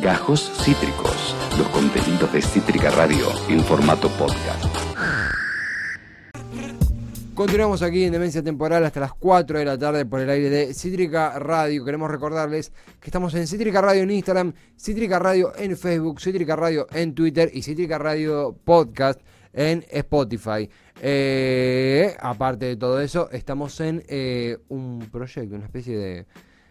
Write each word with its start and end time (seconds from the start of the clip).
Gajos 0.00 0.50
Cítricos, 0.64 1.36
los 1.58 1.68
contenidos 1.68 2.32
de 2.32 2.40
Cítrica 2.40 2.88
Radio 2.90 3.26
en 3.50 3.60
formato 3.60 4.08
podcast. 4.08 4.64
Continuamos 7.34 7.82
aquí 7.82 8.04
en 8.04 8.12
Demencia 8.12 8.42
Temporal 8.42 8.82
hasta 8.86 9.00
las 9.00 9.12
4 9.12 9.58
de 9.58 9.64
la 9.66 9.76
tarde 9.76 10.06
por 10.06 10.20
el 10.20 10.30
aire 10.30 10.48
de 10.48 10.72
Cítrica 10.72 11.38
Radio. 11.38 11.84
Queremos 11.84 12.10
recordarles 12.10 12.72
que 12.98 13.08
estamos 13.08 13.34
en 13.34 13.46
Cítrica 13.46 13.82
Radio 13.82 14.04
en 14.04 14.10
Instagram, 14.10 14.54
Cítrica 14.78 15.18
Radio 15.18 15.52
en 15.58 15.76
Facebook, 15.76 16.18
Cítrica 16.18 16.56
Radio 16.56 16.86
en 16.92 17.14
Twitter 17.14 17.50
y 17.52 17.60
Cítrica 17.60 17.98
Radio 17.98 18.56
Podcast 18.64 19.20
en 19.52 19.84
Spotify. 19.90 20.70
Eh, 21.02 22.16
aparte 22.20 22.64
de 22.64 22.76
todo 22.76 23.02
eso, 23.02 23.28
estamos 23.32 23.78
en 23.80 24.02
eh, 24.08 24.56
un 24.68 25.08
proyecto, 25.12 25.56
una 25.56 25.66
especie 25.66 25.98
de, 25.98 26.26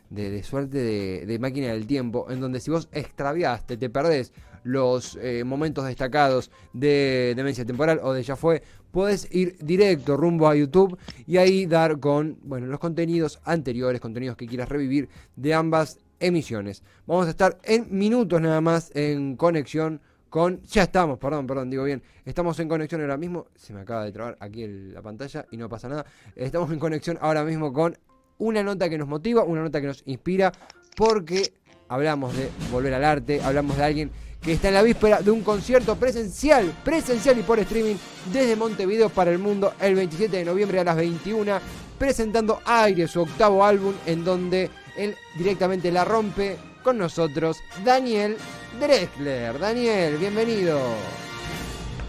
de, 0.10 0.44
suerte 0.44 1.26
de, 1.26 1.40
máquina 1.40 1.68
del 1.68 1.86
tiempo, 1.88 2.28
en 2.30 2.40
donde 2.40 2.60
si 2.60 2.72
vos 2.72 2.90
extraviaste, 2.92 3.78
te 3.78 3.90
perdés 3.90 4.34
los 4.64 5.18
eh, 5.22 5.44
momentos 5.44 5.86
destacados 5.86 6.52
de 6.74 7.34
Demencia 7.36 7.66
Temporal 7.66 8.00
o 8.04 8.14
de 8.14 8.24
Ya 8.24 8.36
Fue, 8.36 8.62
puedes 8.92 9.34
ir 9.34 9.58
directo 9.60 10.18
rumbo 10.18 10.48
a 10.48 10.56
YouTube 10.56 10.98
y 11.26 11.38
ahí 11.38 11.66
dar 11.66 12.00
con 12.00 12.38
bueno, 12.44 12.68
los 12.68 12.80
contenidos 12.80 13.40
anteriores, 13.46 14.02
contenidos 14.02 14.36
que 14.36 14.48
quieras 14.48 14.70
revivir 14.70 15.10
de 15.36 15.54
ambas 15.54 16.00
emisiones. 16.20 16.84
Vamos 17.08 17.28
a 17.28 17.30
estar 17.30 17.58
en 17.64 17.88
minutos 17.90 18.42
nada 18.42 18.62
más 18.62 18.92
en 18.96 19.36
conexión 19.36 20.02
con... 20.30 20.62
Ya 20.64 20.84
estamos, 20.84 21.18
perdón, 21.18 21.48
perdón, 21.48 21.70
digo 21.70 21.84
bien. 21.84 22.04
Estamos 22.26 22.60
en 22.60 22.68
conexión 22.68 23.02
ahora 23.02 23.18
mismo. 23.18 23.48
Se 23.56 23.74
me 23.74 23.82
acaba 23.82 24.04
de 24.04 24.12
trabar 24.12 24.38
aquí 24.40 24.68
la 24.68 25.02
pantalla 25.02 25.46
y 25.52 25.58
no 25.58 25.70
pasa 25.70 25.88
nada. 25.90 26.06
Estamos 26.36 26.72
en 26.72 26.80
conexión 26.80 27.18
ahora 27.22 27.44
mismo 27.44 27.74
con 27.74 27.98
una 28.40 28.64
nota 28.64 28.90
que 28.90 28.98
nos 28.98 29.08
motiva, 29.08 29.44
una 29.44 29.62
nota 29.62 29.80
que 29.80 29.88
nos 29.88 30.02
inspira, 30.06 30.52
porque 30.96 31.54
hablamos 31.88 32.36
de 32.36 32.50
volver 32.72 32.94
al 32.94 33.06
arte, 33.06 33.42
hablamos 33.42 33.78
de 33.78 33.84
alguien 33.84 34.12
que 34.42 34.54
está 34.54 34.70
en 34.70 34.74
la 34.76 34.82
víspera 34.82 35.22
de 35.22 35.32
un 35.32 35.42
concierto 35.42 35.96
presencial, 35.98 36.74
presencial 36.84 37.38
y 37.38 37.44
por 37.44 37.60
streaming 37.60 37.96
desde 38.32 38.56
Montevideo 38.56 39.10
para 39.10 39.32
el 39.32 39.40
mundo 39.40 39.74
el 39.82 39.96
27 39.96 40.38
de 40.38 40.46
noviembre 40.46 40.80
a 40.80 40.84
las 40.84 40.96
21, 40.96 41.60
presentando 41.98 42.62
Aire, 42.66 43.08
su 43.08 43.22
octavo 43.22 43.66
álbum, 43.66 43.94
en 44.06 44.24
donde 44.24 44.70
él 44.98 45.16
directamente 45.38 45.92
la 45.92 46.06
rompe 46.06 46.58
con 46.84 46.98
nosotros, 46.98 47.58
Daniel 47.84 48.38
Drexler. 48.80 49.60
Daniel, 49.60 50.18
bienvenido. 50.18 50.80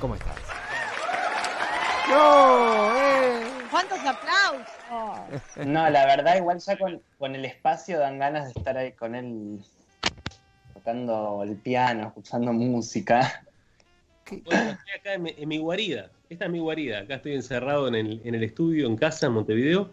¿Cómo 0.01 0.15
estás? 0.15 0.37
¡No! 2.09 2.97
Eh. 2.97 3.50
¿Cuántos 3.71 3.99
aplausos? 4.01 5.67
No, 5.67 5.89
la 5.91 6.07
verdad, 6.07 6.37
igual 6.37 6.59
ya 6.59 6.77
con, 6.77 7.01
con 7.19 7.35
el 7.35 7.45
espacio 7.45 7.99
dan 7.99 8.19
ganas 8.19 8.53
de 8.53 8.59
estar 8.59 8.77
ahí 8.77 8.93
con 8.93 9.15
él 9.15 9.61
tocando 10.75 11.43
el 11.45 11.57
piano, 11.57 12.09
escuchando 12.09 12.53
música. 12.53 13.45
Bueno, 14.31 14.71
estoy 14.71 14.93
acá 14.99 15.15
en 15.15 15.49
mi, 15.49 15.59
guarida. 15.59 16.11
Esta 16.29 16.45
es 16.47 16.51
mi 16.51 16.61
guarida. 16.61 17.01
Acá 17.01 17.17
estoy 17.17 17.35
encerrado 17.35 17.89
en 17.89 17.95
el, 17.95 18.21
en 18.25 18.35
el 18.35 18.45
estudio, 18.45 18.87
en 18.87 18.97
casa, 18.97 19.27
en 19.27 19.33
Montevideo. 19.33 19.91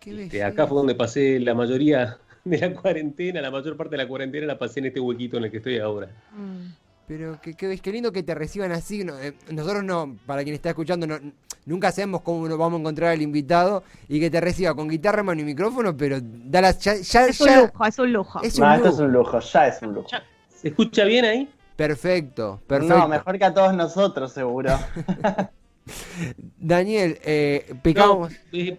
Qué 0.00 0.44
acá 0.44 0.66
fue 0.66 0.76
donde 0.76 0.94
pasé 0.94 1.40
la 1.40 1.54
mayoría 1.54 2.18
de 2.44 2.58
la 2.58 2.74
cuarentena, 2.74 3.40
la 3.40 3.50
mayor 3.50 3.76
parte 3.76 3.92
de 3.92 4.02
la 4.02 4.08
cuarentena 4.08 4.46
la 4.46 4.58
pasé 4.58 4.80
en 4.80 4.86
este 4.86 5.00
huequito 5.00 5.38
en 5.38 5.44
el 5.44 5.50
que 5.50 5.56
estoy 5.58 5.78
ahora. 5.78 6.08
Mm. 6.32 6.74
Pero 7.06 7.38
qué, 7.42 7.54
qué, 7.54 7.92
lindo 7.92 8.12
que 8.12 8.22
te 8.22 8.34
reciban 8.34 8.72
así. 8.72 9.02
Eh, 9.02 9.32
nosotros 9.50 9.84
no, 9.84 10.16
para 10.26 10.42
quien 10.42 10.54
está 10.54 10.70
escuchando, 10.70 11.06
no, 11.06 11.18
nunca 11.66 11.92
sabemos 11.92 12.22
cómo 12.22 12.48
nos 12.48 12.58
vamos 12.58 12.78
a 12.78 12.80
encontrar 12.80 13.10
al 13.10 13.22
invitado 13.22 13.82
y 14.08 14.20
que 14.20 14.30
te 14.30 14.40
reciba 14.40 14.74
con 14.74 14.88
guitarra, 14.88 15.22
mano 15.22 15.40
y 15.40 15.44
micrófono, 15.44 15.96
pero 15.96 16.18
da 16.20 16.60
las, 16.60 16.78
ya, 16.78 16.92
es 16.92 17.40
un 17.40 17.54
lujo, 17.54 17.84
es 17.86 17.98
un 17.98 18.12
lujo. 18.12 18.42
Es 18.42 18.58
un 18.58 18.64
no, 18.64 18.74
esto 18.74 18.88
es 18.88 18.98
un 18.98 19.12
lujo, 19.12 19.40
ya 19.40 19.66
es 19.68 19.82
un 19.82 19.94
lujo. 19.94 20.08
¿Se 20.48 20.68
escucha 20.68 21.04
bien 21.04 21.24
ahí? 21.24 21.50
Perfecto, 21.76 22.60
perfecto. 22.66 22.98
No, 22.98 23.08
mejor 23.08 23.38
que 23.38 23.44
a 23.44 23.54
todos 23.54 23.74
nosotros, 23.74 24.32
seguro. 24.32 24.70
Daniel, 26.58 27.18
eh, 27.24 27.74
picamos. 27.82 28.32
Eh, 28.52 28.78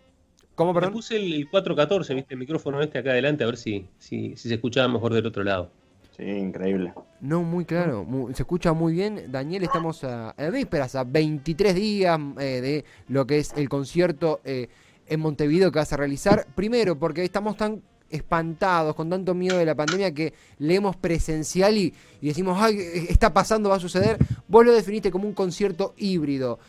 ¿Cómo, 0.55 0.73
perdón? 0.73 0.93
puse 0.93 1.17
el, 1.17 1.49
414, 1.49 2.13
viste, 2.13 2.33
el 2.33 2.39
micrófono 2.39 2.81
este 2.81 2.97
acá 2.97 3.11
adelante, 3.11 3.43
a 3.43 3.47
ver 3.47 3.57
si, 3.57 3.87
si, 3.99 4.37
si 4.37 4.47
se 4.47 4.55
escuchaba 4.55 4.87
mejor 4.87 5.13
del 5.13 5.25
otro 5.25 5.43
lado. 5.43 5.69
Sí, 6.15 6.23
increíble. 6.23 6.93
No, 7.19 7.43
muy 7.43 7.65
claro, 7.65 8.07
se 8.33 8.43
escucha 8.43 8.71
muy 8.71 8.93
bien. 8.93 9.25
Daniel, 9.31 9.63
estamos 9.63 10.03
a, 10.05 10.29
a 10.29 10.49
vísperas, 10.49 10.95
a 10.95 11.03
23 11.03 11.75
días 11.75 12.19
eh, 12.39 12.61
de 12.61 12.85
lo 13.09 13.27
que 13.27 13.39
es 13.39 13.51
el 13.57 13.67
concierto 13.67 14.39
eh, 14.45 14.69
en 15.07 15.19
Montevideo 15.19 15.71
que 15.71 15.79
vas 15.79 15.91
a 15.91 15.97
realizar. 15.97 16.47
Primero, 16.55 16.97
porque 16.97 17.23
estamos 17.23 17.57
tan 17.57 17.81
espantados, 18.09 18.95
con 18.95 19.09
tanto 19.09 19.33
miedo 19.33 19.57
de 19.57 19.65
la 19.65 19.75
pandemia 19.75 20.13
que 20.13 20.33
leemos 20.59 20.95
presencial 20.95 21.77
y, 21.77 21.93
decimos, 22.21 22.57
ay, 22.61 22.77
está 23.09 23.33
pasando, 23.33 23.69
va 23.69 23.75
a 23.75 23.79
suceder. 23.79 24.17
Vos 24.47 24.65
lo 24.65 24.71
definiste 24.71 25.11
como 25.11 25.27
un 25.27 25.33
concierto 25.33 25.93
híbrido. 25.97 26.59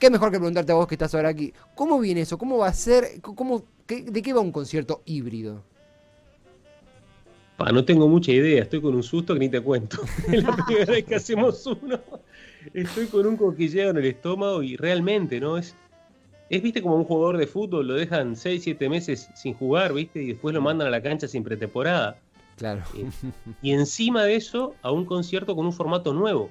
¿Qué 0.00 0.10
mejor 0.10 0.32
que 0.32 0.38
preguntarte 0.38 0.72
a 0.72 0.74
vos 0.74 0.88
que 0.88 0.96
estás 0.96 1.14
ahora 1.14 1.28
aquí? 1.28 1.52
¿Cómo 1.76 2.00
viene 2.00 2.22
eso? 2.22 2.38
¿Cómo 2.38 2.58
va 2.58 2.68
a 2.68 2.72
ser? 2.72 3.20
¿Cómo, 3.20 3.62
¿De 3.86 4.22
qué 4.22 4.32
va 4.32 4.40
un 4.40 4.50
concierto 4.50 5.02
híbrido? 5.04 5.62
No 7.58 7.84
tengo 7.84 8.08
mucha 8.08 8.32
idea, 8.32 8.62
estoy 8.62 8.80
con 8.80 8.94
un 8.94 9.02
susto 9.02 9.34
que 9.34 9.40
ni 9.40 9.48
te 9.48 9.60
cuento. 9.60 9.98
Es 10.32 10.42
la 10.42 10.56
primera 10.56 10.92
vez 10.92 11.04
que 11.04 11.14
hacemos 11.14 11.66
uno. 11.66 12.00
Estoy 12.72 13.06
con 13.06 13.26
un 13.26 13.36
coquilleo 13.36 13.90
en 13.90 13.98
el 13.98 14.06
estómago 14.06 14.62
y 14.62 14.76
realmente, 14.76 15.40
¿no? 15.40 15.58
Es, 15.58 15.76
es, 16.50 16.62
viste, 16.62 16.82
como 16.82 16.96
un 16.96 17.04
jugador 17.04 17.36
de 17.38 17.46
fútbol, 17.46 17.86
lo 17.86 17.94
dejan 17.94 18.36
6, 18.36 18.62
7 18.62 18.88
meses 18.88 19.28
sin 19.34 19.54
jugar, 19.54 19.92
viste, 19.92 20.22
y 20.22 20.28
después 20.28 20.54
lo 20.54 20.60
mandan 20.60 20.88
a 20.88 20.90
la 20.90 21.02
cancha 21.02 21.28
sin 21.28 21.44
pretemporada. 21.44 22.18
Claro. 22.56 22.82
Y, 23.62 23.72
encima 23.72 24.24
de 24.24 24.36
eso, 24.36 24.74
a 24.82 24.90
un 24.90 25.04
concierto 25.04 25.56
con 25.56 25.66
un 25.66 25.72
formato 25.72 26.12
nuevo. 26.12 26.50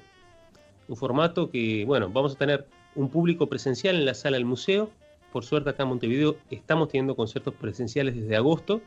Un 0.88 0.98
formato 0.98 1.50
que, 1.50 1.86
bueno, 1.86 2.10
vamos 2.10 2.36
a 2.36 2.38
tener 2.38 2.68
un 2.96 3.10
público 3.10 3.48
presencial 3.48 3.96
en 3.96 4.06
la 4.06 4.14
sala 4.14 4.38
del 4.38 4.46
museo. 4.46 4.90
Por 5.32 5.46
suerte 5.46 5.70
acá 5.70 5.84
en 5.84 5.90
Montevideo 5.90 6.38
estamos 6.50 6.90
teniendo 6.90 7.16
conciertos 7.16 7.54
presenciales 7.56 8.16
desde 8.16 8.36
agosto, 8.36 8.82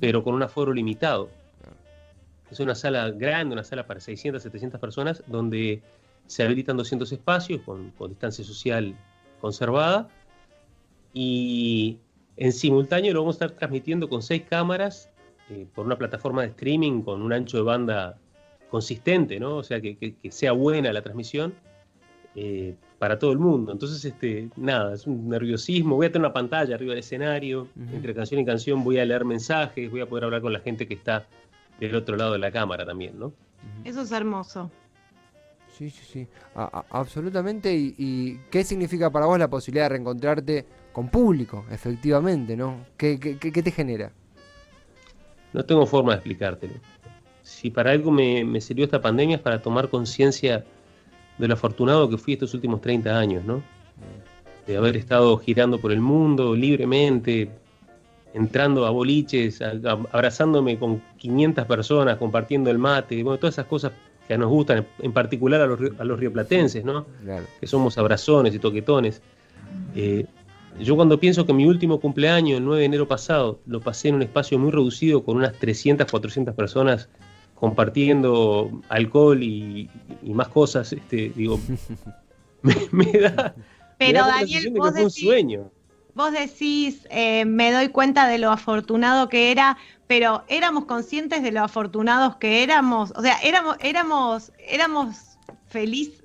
pero 0.00 0.22
con 0.22 0.34
un 0.34 0.42
aforo 0.42 0.72
limitado. 0.72 1.28
Es 2.50 2.60
una 2.60 2.74
sala 2.74 3.10
grande, 3.10 3.54
una 3.54 3.64
sala 3.64 3.86
para 3.86 4.00
600, 4.00 4.42
700 4.42 4.80
personas, 4.80 5.22
donde 5.26 5.82
se 6.26 6.42
habilitan 6.42 6.76
200 6.76 7.10
espacios 7.12 7.60
con, 7.62 7.92
distancia 8.08 8.44
social 8.44 8.94
conservada. 9.40 10.08
Y 11.12 11.98
en 12.36 12.52
simultáneo 12.52 13.12
lo 13.14 13.20
vamos 13.20 13.40
a 13.40 13.46
estar 13.46 13.58
transmitiendo 13.58 14.08
con 14.08 14.22
seis 14.22 14.42
cámaras 14.48 15.10
eh, 15.50 15.66
por 15.74 15.86
una 15.86 15.96
plataforma 15.96 16.42
de 16.42 16.48
streaming 16.48 17.02
con 17.02 17.22
un 17.22 17.32
ancho 17.32 17.56
de 17.56 17.62
banda 17.62 18.18
consistente, 18.70 19.40
¿no? 19.40 19.56
O 19.56 19.62
sea, 19.62 19.80
que, 19.80 20.14
sea 20.30 20.52
buena 20.52 20.92
la 20.92 21.02
transmisión 21.02 21.54
eh, 22.34 22.74
para 22.98 23.18
todo 23.18 23.32
el 23.32 23.38
mundo. 23.38 23.72
Entonces, 23.72 24.04
este, 24.04 24.48
nada, 24.56 24.94
es 24.94 25.06
un 25.06 25.28
nerviosismo. 25.28 25.96
Voy 25.96 26.06
a 26.06 26.12
tener 26.12 26.26
una 26.26 26.32
pantalla 26.32 26.74
arriba 26.74 26.90
del 26.90 27.00
escenario, 27.00 27.68
entre 27.92 28.14
canción 28.14 28.40
y 28.40 28.44
canción 28.44 28.82
voy 28.82 28.98
a 28.98 29.04
leer 29.04 29.24
mensajes, 29.24 29.90
voy 29.90 30.00
a 30.00 30.06
poder 30.06 30.24
hablar 30.24 30.40
con 30.40 30.52
la 30.52 30.60
gente 30.60 30.86
que 30.86 30.94
está 30.94 31.26
del 31.78 31.94
otro 31.94 32.16
lado 32.16 32.32
de 32.32 32.38
la 32.38 32.50
cámara 32.50 32.86
también, 32.86 33.18
¿no? 33.18 33.32
Eso 33.84 34.02
es 34.02 34.12
hermoso. 34.12 34.70
Sí, 35.76 35.90
sí, 35.90 36.04
sí, 36.10 36.28
absolutamente. 36.54 37.74
Y, 37.74 38.40
qué 38.50 38.64
significa 38.64 39.10
para 39.10 39.26
vos 39.26 39.38
la 39.38 39.48
posibilidad 39.48 39.84
de 39.84 39.88
reencontrarte 39.90 40.66
con 40.92 41.10
público, 41.10 41.66
efectivamente, 41.70 42.56
¿no? 42.56 42.86
¿Qué, 42.96 43.18
te 43.18 43.70
genera? 43.70 44.10
No 45.52 45.64
tengo 45.64 45.84
forma 45.84 46.12
de 46.12 46.16
explicártelo. 46.16 46.74
Si 47.42 47.70
para 47.70 47.90
algo 47.90 48.10
me, 48.10 48.60
sirvió 48.62 48.86
esta 48.86 49.02
pandemia 49.02 49.36
es 49.36 49.42
para 49.42 49.60
tomar 49.60 49.90
conciencia 49.90 50.64
de 51.38 51.48
lo 51.48 51.54
afortunado 51.54 52.08
que 52.08 52.18
fui 52.18 52.34
estos 52.34 52.54
últimos 52.54 52.80
30 52.80 53.18
años, 53.18 53.44
¿no? 53.44 53.62
De 54.66 54.76
haber 54.76 54.96
estado 54.96 55.36
girando 55.38 55.78
por 55.78 55.92
el 55.92 56.00
mundo 56.00 56.54
libremente, 56.54 57.50
entrando 58.34 58.84
a 58.84 58.90
boliches, 58.90 59.62
abrazándome 59.62 60.78
con 60.78 61.00
500 61.18 61.64
personas, 61.66 62.16
compartiendo 62.18 62.70
el 62.70 62.78
mate, 62.78 63.22
bueno, 63.22 63.38
todas 63.38 63.54
esas 63.54 63.66
cosas 63.66 63.92
que 64.26 64.36
nos 64.36 64.50
gustan, 64.50 64.86
en 64.98 65.12
particular 65.12 65.60
a 65.60 65.66
los, 65.66 65.80
a 65.98 66.04
los 66.04 66.18
rioplatenses, 66.18 66.84
¿no? 66.84 67.06
Que 67.60 67.66
somos 67.66 67.96
abrazones 67.96 68.54
y 68.54 68.58
toquetones. 68.58 69.22
Eh, 69.94 70.26
yo 70.80 70.96
cuando 70.96 71.18
pienso 71.18 71.46
que 71.46 71.52
mi 71.52 71.64
último 71.64 72.00
cumpleaños, 72.00 72.58
el 72.58 72.64
9 72.64 72.80
de 72.80 72.86
enero 72.86 73.08
pasado, 73.08 73.60
lo 73.66 73.80
pasé 73.80 74.08
en 74.08 74.16
un 74.16 74.22
espacio 74.22 74.58
muy 74.58 74.70
reducido 74.70 75.24
con 75.24 75.36
unas 75.36 75.52
300, 75.54 76.10
400 76.10 76.54
personas 76.54 77.08
compartiendo 77.56 78.70
alcohol 78.88 79.42
y, 79.42 79.90
más 80.22 80.48
cosas, 80.48 80.92
este, 80.92 81.32
digo, 81.34 81.58
me, 82.92 83.12
da... 83.12 83.54
Pero 83.98 84.26
Daniel, 84.26 84.72
vos 84.76 84.94
un 84.94 85.10
sueño. 85.10 85.70
vos 86.14 86.32
decís, 86.32 87.06
eh, 87.10 87.44
me 87.46 87.72
doy 87.72 87.88
cuenta 87.88 88.28
de 88.28 88.38
lo 88.38 88.50
afortunado 88.50 89.28
que 89.28 89.50
era, 89.50 89.78
pero 90.06 90.44
éramos 90.48 90.84
conscientes 90.84 91.42
de 91.42 91.50
lo 91.50 91.64
afortunados 91.64 92.36
que 92.36 92.62
éramos, 92.62 93.12
o 93.16 93.22
sea, 93.22 93.38
éramos, 93.42 93.76
éramos, 93.80 94.52
éramos 94.68 95.38
felices, 95.66 96.22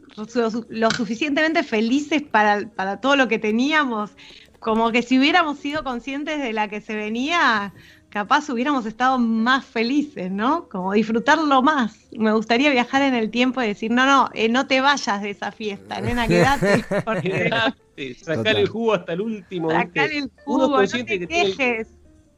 lo, 0.69 0.91
suficientemente 0.91 1.63
felices 1.63 2.21
para, 2.21 2.67
para 2.67 2.99
todo 2.99 3.15
lo 3.15 3.29
que 3.29 3.39
teníamos, 3.39 4.11
como 4.59 4.91
que 4.91 5.01
si 5.01 5.17
hubiéramos 5.17 5.59
sido 5.59 5.83
conscientes 5.83 6.39
de 6.39 6.51
la 6.51 6.67
que 6.67 6.81
se 6.81 6.95
venía, 6.95 7.73
capaz 8.11 8.49
hubiéramos 8.49 8.85
estado 8.85 9.17
más 9.17 9.65
felices, 9.65 10.29
¿no? 10.29 10.67
Como 10.69 10.91
disfrutarlo 10.93 11.61
más. 11.61 12.07
Me 12.11 12.31
gustaría 12.33 12.69
viajar 12.69 13.01
en 13.01 13.15
el 13.15 13.31
tiempo 13.31 13.61
y 13.63 13.67
decir, 13.67 13.89
no, 13.89 14.05
no, 14.05 14.29
eh, 14.33 14.49
no 14.49 14.67
te 14.67 14.81
vayas 14.81 15.21
de 15.21 15.31
esa 15.31 15.51
fiesta, 15.51 15.99
nena, 16.01 16.27
quédate. 16.27 16.83
sacar 18.21 18.57
el 18.57 18.67
jugo 18.67 18.93
hasta 18.93 19.13
el 19.13 19.21
último. 19.21 19.71
Sacar 19.71 20.11
el 20.11 20.29
jugo, 20.43 20.81
no 20.81 20.87
te 20.87 21.25
quejes. 21.25 21.87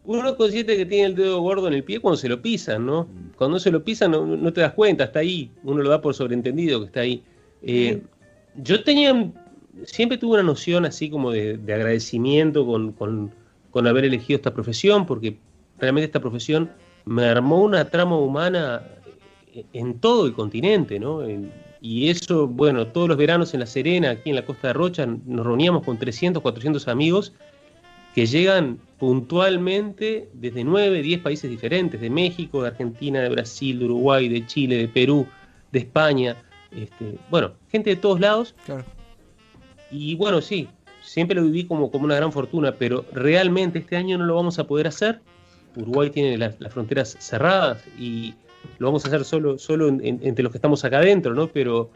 uno 0.06 0.30
es 0.30 0.36
consciente 0.36 0.78
que 0.78 0.86
tiene 0.86 1.08
el 1.08 1.16
dedo 1.16 1.42
gordo 1.42 1.68
en 1.68 1.74
el 1.74 1.84
pie 1.84 2.00
cuando 2.00 2.18
se 2.18 2.30
lo 2.30 2.42
pisan, 2.42 2.86
¿no? 2.86 3.08
Cuando 3.36 3.60
se 3.60 3.72
lo 3.72 3.84
pisan 3.84 4.12
no, 4.12 4.54
te 4.54 4.62
das 4.62 4.74
cuenta, 4.74 5.06
está 5.06 5.20
ahí. 5.20 5.52
Uno 5.64 5.82
lo 5.82 5.90
da 5.90 6.02
por 6.02 6.14
sobreentendido 6.14 6.82
que 6.82 6.86
está 6.86 7.00
ahí. 7.00 7.24
Eh, 7.64 8.00
yo 8.62 8.84
tenía, 8.84 9.32
siempre 9.86 10.20
tuve 10.20 10.36
una 10.36 10.44
noción 10.44 10.86
así 10.86 11.10
como 11.10 11.32
de, 11.32 11.60
agradecimiento 11.68 12.64
con, 12.64 12.92
con 13.72 13.88
haber 13.88 14.06
elegido 14.06 14.38
esta 14.38 14.54
profesión, 14.54 15.08
porque 15.08 15.40
realmente 15.84 16.06
esta 16.06 16.20
profesión 16.20 16.72
me 17.06 17.26
armó 17.26 17.62
una 17.62 17.86
trama 17.86 18.18
humana 18.18 18.84
en 19.74 20.00
todo 20.00 20.26
el 20.26 20.34
continente, 20.34 21.00
¿no? 21.00 21.20
y 21.82 22.10
eso, 22.10 22.48
bueno, 22.48 22.88
todos 22.88 23.10
los 23.10 23.18
veranos 23.18 23.54
en 23.54 23.60
La 23.60 23.66
Serena, 23.66 24.12
aquí 24.12 24.30
en 24.30 24.38
la 24.38 24.46
costa 24.46 24.70
de 24.70 24.74
Rocha, 24.74 25.06
nos 25.06 25.46
reuníamos 25.46 25.84
con 25.84 26.00
300, 26.00 26.42
400 26.42 26.88
amigos 26.88 27.34
que 28.16 28.26
llegan 28.26 28.80
puntualmente 28.98 30.30
desde 30.34 30.64
9, 30.64 31.02
10 31.02 31.22
países 31.22 31.50
diferentes, 31.50 32.00
de 32.00 32.10
México, 32.10 32.62
de 32.62 32.70
Argentina, 32.70 33.22
de 33.22 33.30
Brasil, 33.30 33.80
de 33.80 33.86
Uruguay, 33.86 34.30
de 34.30 34.46
Chile, 34.46 34.78
de 34.78 34.88
Perú, 34.88 35.28
de 35.74 35.80
España, 35.80 36.38
este, 36.72 37.18
bueno, 37.30 37.52
gente 37.70 37.90
de 37.90 37.96
todos 37.98 38.20
lados. 38.20 38.56
Y 39.92 40.16
bueno, 40.16 40.42
sí, 40.42 40.70
siempre 41.02 41.36
lo 41.36 41.44
viví 41.44 41.66
como, 41.66 41.92
como 41.92 42.06
una 42.06 42.16
gran 42.16 42.32
fortuna, 42.32 42.76
pero 42.76 43.06
realmente 43.12 43.80
este 43.80 43.98
año 43.98 44.18
no 44.18 44.26
lo 44.26 44.36
vamos 44.36 44.58
a 44.58 44.68
poder 44.68 44.88
hacer 44.88 45.20
Uruguay 45.76 46.10
tiene 46.10 46.38
las, 46.38 46.56
fronteras 46.70 47.18
cerradas 47.20 47.84
y 48.00 48.34
lo 48.78 48.88
vamos 48.88 49.06
a 49.06 49.08
hacer 49.08 49.26
solo, 49.26 49.58
solo 49.58 49.88
entre 49.90 50.44
los 50.44 50.52
que 50.52 50.58
estamos 50.58 50.84
acá 50.86 51.00
adentro, 51.00 51.34
¿no? 51.34 51.48
Pero, 51.48 51.90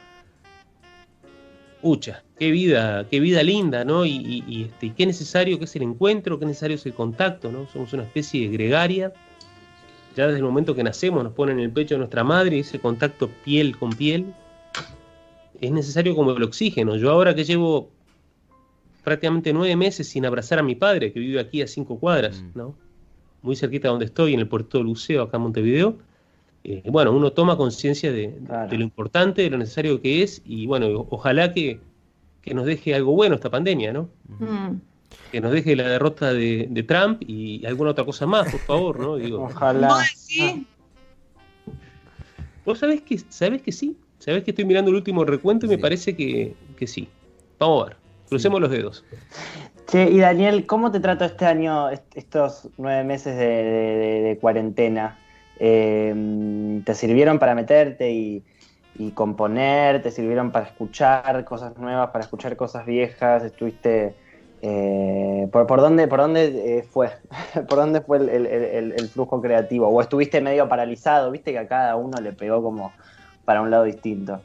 pucha, 1.81 2.23
qué 2.37 2.51
vida, 2.51 3.07
qué 3.09 3.19
vida 3.19 3.43
linda, 3.43 3.85
¿no? 3.85 4.05
Y, 4.05 4.69
este, 4.69 4.93
qué 4.93 5.05
necesario 5.05 5.57
que 5.57 5.65
es 5.65 5.75
el 5.75 5.83
encuentro, 5.83 6.39
qué 6.39 6.45
necesario 6.45 6.75
es 6.75 6.85
el 6.85 6.93
contacto, 6.93 7.51
¿no? 7.51 7.67
Somos 7.67 7.93
una 7.93 8.03
especie 8.03 8.47
gregaria. 8.47 9.13
Ya 10.15 10.25
desde 10.25 10.39
el 10.39 10.45
momento 10.45 10.75
que 10.75 10.83
nacemos 10.83 11.23
nos 11.23 11.33
ponen 11.33 11.59
en 11.59 11.65
el 11.65 11.71
pecho 11.71 11.95
de 11.95 11.99
nuestra 11.99 12.23
madre 12.23 12.59
ese 12.59 12.79
contacto 12.79 13.29
piel 13.45 13.77
con 13.77 13.91
piel. 13.91 14.33
Es 15.61 15.71
necesario 15.71 16.15
como 16.15 16.31
el 16.31 16.43
oxígeno. 16.43 16.95
Yo 16.95 17.11
ahora 17.11 17.35
que 17.35 17.43
llevo 17.43 17.91
prácticamente 19.03 19.53
nueve 19.53 19.75
meses 19.75 20.09
sin 20.09 20.25
abrazar 20.25 20.59
a 20.59 20.63
mi 20.63 20.75
padre, 20.75 21.13
que 21.13 21.19
vive 21.19 21.39
aquí 21.39 21.61
a 21.61 21.67
cinco 21.67 21.99
cuadras, 21.99 22.41
mm. 22.41 22.57
¿no? 22.57 22.75
Muy 23.47 23.55
cerquita 23.55 23.87
de 23.87 23.91
donde 23.91 24.05
estoy, 24.05 24.33
en 24.33 24.41
el 24.41 24.47
puerto 24.47 24.83
Luceo, 24.83 25.23
acá 25.23 25.37
en 25.37 25.43
Montevideo, 25.43 25.97
eh, 26.63 26.83
bueno, 26.85 27.13
uno 27.13 27.31
toma 27.31 27.55
conciencia 27.55 28.11
de, 28.11 28.39
lo 28.69 28.83
importante, 28.83 29.41
de 29.41 29.49
lo 29.49 29.57
necesario 29.57 30.01
que 30.01 30.21
es, 30.21 30.41
y 30.45 30.67
bueno, 30.67 31.07
ojalá 31.09 31.53
que, 31.53 31.79
nos 32.53 32.65
deje 32.65 32.95
algo 32.95 33.11
bueno 33.11 33.35
esta 33.35 33.49
pandemia, 33.49 33.91
¿no? 33.91 34.09
Mm. 34.39 34.79
Que 35.31 35.41
nos 35.41 35.51
deje 35.51 35.75
la 35.75 35.87
derrota 35.87 36.33
de, 36.33 36.85
Trump 36.87 37.21
y 37.25 37.65
alguna 37.65 37.91
otra 37.91 38.05
cosa 38.05 38.25
más, 38.25 38.51
por 38.51 38.59
favor, 38.61 38.99
¿no? 38.99 39.15
Digo, 39.17 39.43
ojalá. 39.43 39.87
¿Vos, 39.87 40.29
¿Vos 42.65 42.79
sabés 42.79 43.01
que, 43.01 43.17
sabés 43.29 43.61
que 43.61 43.71
sí? 43.71 43.97
¿Sabés 44.19 44.43
que 44.43 44.51
estoy 44.51 44.65
mirando 44.65 44.91
el 44.91 44.97
último 44.97 45.23
recuento 45.23 45.65
y 45.65 45.69
me 45.69 45.77
parece 45.77 46.15
que, 46.15 46.53
que 46.75 46.87
sí? 46.87 47.07
Vamos 47.59 47.83
a 47.83 47.85
ver, 47.87 47.97
crucemos 48.27 48.59
los 48.59 48.69
dedos. 48.69 49.05
Che, 49.87 50.09
y 50.11 50.19
Daniel, 50.19 50.65
¿cómo 50.65 50.91
te 50.91 50.99
trató 50.99 51.23
este 51.23 51.45
año, 51.45 51.89
estos 51.89 52.67
nueve 52.77 53.05
meses 53.05 53.37
de, 53.37 54.37
cuarentena? 54.41 55.17
Em, 55.59 56.83
¿Te 56.83 56.93
sirvieron 56.93 57.39
para 57.39 57.55
meterte 57.55 58.11
y, 58.11 58.43
componer? 59.13 60.01
¿Te 60.01 60.11
sirvieron 60.11 60.51
para 60.51 60.65
escuchar 60.65 61.45
cosas 61.45 61.77
nuevas, 61.77 62.09
para 62.09 62.25
escuchar 62.25 62.57
cosas 62.57 62.85
viejas? 62.85 63.43
¿Estuviste... 63.45 64.13
Eh, 64.61 65.47
¿por, 65.51 65.79
dónde, 65.79 66.07
por 66.07 66.19
dónde 66.19 66.79
eh, 66.79 66.83
fue? 66.83 67.11
¿Por 67.69 67.77
dónde 67.77 68.01
fue 68.01 68.17
el, 68.17 69.09
flujo 69.13 69.39
creativo? 69.39 69.87
¿O 69.87 70.01
estuviste 70.01 70.41
medio 70.41 70.67
paralizado? 70.67 71.31
¿Viste 71.31 71.53
que 71.53 71.59
a 71.59 71.67
cada 71.67 71.95
uno 71.95 72.19
le 72.19 72.33
pegó 72.33 72.61
como 72.61 72.91
para 73.45 73.61
un 73.61 73.71
lado 73.71 73.85
distinto? 73.85 74.41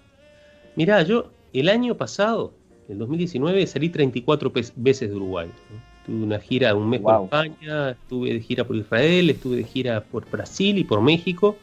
Mirá, 0.76 1.02
yo 1.02 1.30
el 1.52 1.68
año 1.68 1.96
pasado 1.96 2.52
en 2.88 2.98
2019 2.98 3.66
salí 3.66 3.88
34 3.88 4.52
veces 4.76 5.10
de 5.10 5.16
Uruguay. 5.16 5.48
Tuve 6.06 6.24
una 6.24 6.38
gira 6.40 6.74
un 6.74 6.88
mes 6.88 7.00
por 7.00 7.24
España, 7.24 7.90
estuve 7.90 8.32
de 8.32 8.40
gira 8.40 8.64
por 8.64 8.76
Israel, 8.76 9.30
estuve 9.30 9.56
de 9.56 9.64
gira 9.64 10.02
por 10.02 10.28
Brasil 10.28 10.78
y 10.78 10.84
por 10.84 11.00
México. 11.00 11.56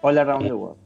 All 0.00 0.18
around 0.18 0.46
the 0.46 0.52
world. 0.52 0.76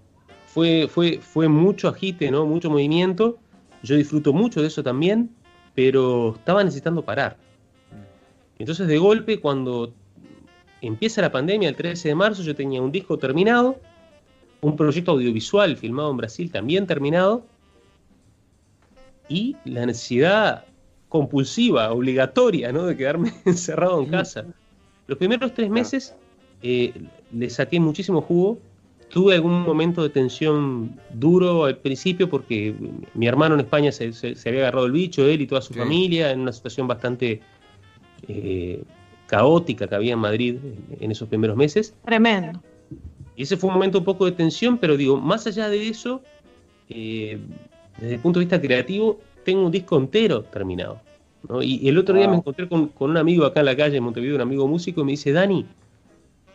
Fue, 0.47 0.89
fue, 0.89 1.19
fue 1.19 1.49
mucho 1.49 1.89
agite, 1.89 2.31
¿no? 2.31 2.47
mucho 2.47 2.71
movimiento. 2.71 3.39
Yo 3.83 3.95
disfruto 3.97 4.33
mucho 4.33 4.61
de 4.61 4.67
eso 4.67 4.83
también, 4.83 5.31
pero 5.75 6.35
estaba 6.37 6.65
necesitando 6.65 7.03
parar. 7.03 7.37
Entonces, 8.59 8.89
de 8.89 8.99
golpe, 8.99 9.41
cuando 9.41 9.93
empieza 10.81 11.23
la 11.23 11.31
pandemia, 11.31 11.69
el 11.69 11.77
13 11.77 12.09
de 12.09 12.15
marzo, 12.15 12.43
yo 12.43 12.55
tenía 12.55 12.83
un 12.83 12.93
disco 12.93 13.19
terminado, 13.19 13.81
un 14.61 14.77
proyecto 14.77 15.13
audiovisual 15.13 15.77
filmado 15.77 16.11
en 16.11 16.17
Brasil 16.17 16.51
también 16.51 16.87
terminado, 16.87 17.45
y 19.31 19.57
la 19.65 19.87
necesidad 19.87 20.65
compulsiva, 21.09 21.91
obligatoria, 21.93 22.73
¿no? 22.73 22.85
de 22.85 22.97
quedarme 22.97 23.33
encerrado 23.47 24.03
en 24.03 24.11
casa. 24.11 24.45
Los 25.07 25.17
primeros 25.17 25.55
tres 25.55 25.71
meses 25.71 26.15
eh, 26.63 26.93
le 27.33 27.49
saqué 27.49 27.81
muchísimo 27.81 28.21
jugo. 28.21 28.59
Tuve 29.09 29.35
algún 29.35 29.63
momento 29.63 30.03
de 30.03 30.11
tensión 30.11 31.01
duro 31.15 31.65
al 31.65 31.79
principio 31.79 32.31
porque 32.31 32.75
mi 33.15 33.27
hermano 33.27 33.55
en 33.55 33.63
España 33.63 33.91
se, 33.91 34.13
había 34.47 34.61
agarrado 34.61 34.87
el 34.87 34.93
bicho, 34.93 35.27
él 35.27 35.41
y 35.41 35.47
toda 35.49 35.63
su 35.63 35.75
familia, 35.75 36.31
en 36.31 36.41
una 36.41 36.53
situación 36.53 36.87
bastante 36.87 37.41
eh, 38.29 38.85
caótica 39.27 39.89
que 39.89 39.95
había 39.97 40.13
en 40.13 40.19
Madrid 40.21 40.59
en, 41.01 41.11
esos 41.11 41.29
primeros 41.29 41.57
meses. 41.57 41.93
Tremendo. 42.05 42.63
Y 43.35 43.43
ese 43.43 43.57
fue 43.57 43.69
un 43.69 43.75
momento 43.75 43.99
un 43.99 44.05
poco 44.05 44.27
de 44.27 44.33
tensión, 44.33 44.79
pero 44.79 44.97
digo, 44.97 45.17
más 45.17 45.45
allá 45.47 45.69
de 45.69 45.89
eso, 45.89 46.23
eh, 46.89 47.41
desde 47.99 48.15
el 48.15 48.21
punto 48.21 48.39
de 48.39 48.47
vista 48.47 48.61
creativo, 48.61 49.21
tengo 49.45 49.65
un 49.65 49.73
disco 49.73 49.97
entero 49.97 50.43
terminado. 50.43 51.01
Y, 51.63 51.89
el 51.89 51.99
otro 51.99 52.15
día 52.15 52.29
me 52.29 52.37
encontré 52.37 52.69
con, 52.69 52.93
un 52.99 53.17
amigo 53.17 53.45
acá 53.45 53.61
en 53.61 53.67
la 53.67 53.77
calle 53.77 53.97
en 53.97 54.05
Montevideo, 54.05 54.37
un 54.37 54.43
amigo 54.43 54.69
músico, 54.69 55.01
y 55.01 55.05
me 55.05 55.11
dice, 55.13 55.33
Dani, 55.33 55.67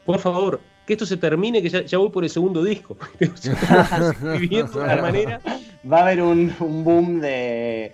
por 0.05 0.19
favor, 0.19 0.61
que 0.85 0.93
esto 0.93 1.05
se 1.05 1.17
termine, 1.17 1.61
que 1.61 1.69
ya, 1.69 1.97
voy 1.97 2.09
por 2.09 2.23
el 2.23 2.29
segundo 2.29 2.63
disco. 2.63 2.95
manera. 5.01 5.41
Va 5.91 5.99
a 5.99 6.01
haber 6.01 6.21
un, 6.21 6.53
boom 6.59 7.19
de, 7.19 7.93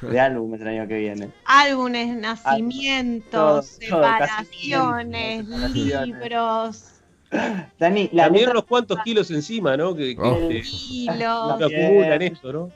de 0.00 0.20
álbumes 0.20 0.60
el 0.60 0.68
año 0.68 0.88
que 0.88 0.98
viene. 0.98 1.30
Álbumes, 1.44 2.16
nacimientos, 2.16 3.66
separaciones, 3.66 5.46
libros. 5.72 6.95
Dani, 7.78 8.08
la 8.12 8.24
También 8.24 8.50
unos 8.50 8.64
cuantos 8.64 8.98
kilos 9.04 9.30
encima, 9.30 9.76
¿no? 9.76 9.94
Que, 9.94 10.16
que, 10.16 10.62
kilos. 10.62 11.58
que 11.58 11.64
acumulan 11.64 12.22
esto, 12.22 12.52
¿no? 12.52 12.70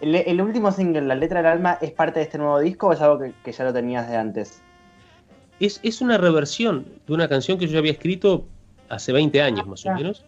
El, 0.00 0.40
último 0.40 0.70
single, 0.70 1.02
La 1.02 1.14
letra 1.16 1.42
del 1.42 1.50
alma, 1.50 1.78
es 1.80 1.90
parte 1.90 2.20
de 2.20 2.26
este 2.26 2.38
nuevo 2.38 2.60
disco 2.60 2.88
o 2.88 2.92
es 2.92 3.00
algo 3.00 3.18
que, 3.18 3.52
ya 3.52 3.64
lo 3.64 3.72
tenías 3.72 4.08
de 4.08 4.16
antes? 4.16 4.62
Es, 5.58 6.00
una 6.00 6.18
reversión 6.18 6.86
de 7.06 7.14
una 7.14 7.28
canción 7.28 7.58
que 7.58 7.66
yo 7.66 7.78
había 7.78 7.92
escrito 7.92 8.46
hace 8.88 9.12
20 9.12 9.42
años 9.42 9.66
más 9.66 9.84
o 9.86 9.92
menos. 9.94 10.24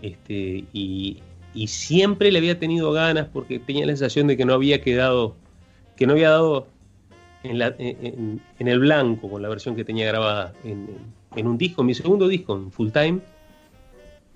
Este, 0.00 0.64
y, 0.72 1.20
siempre 1.66 2.32
le 2.32 2.38
había 2.38 2.58
tenido 2.58 2.92
ganas 2.92 3.28
porque 3.30 3.58
tenía 3.58 3.84
la 3.84 3.92
sensación 3.92 4.26
de 4.26 4.36
que 4.36 4.44
no 4.44 4.54
había 4.54 4.80
quedado, 4.80 5.34
que 5.96 6.06
no 6.06 6.12
había 6.12 6.30
dado 6.30 6.66
en, 7.42 8.40
el 8.58 8.78
blanco 8.78 9.28
con 9.28 9.42
la 9.42 9.48
versión 9.48 9.74
que 9.74 9.84
tenía 9.84 10.06
grabada 10.06 10.54
en, 10.64 10.88
un 11.36 11.58
disco, 11.58 11.82
mi 11.82 11.94
segundo 11.94 12.28
disco, 12.28 12.54
en 12.54 12.70
full 12.70 12.90
time. 12.90 13.20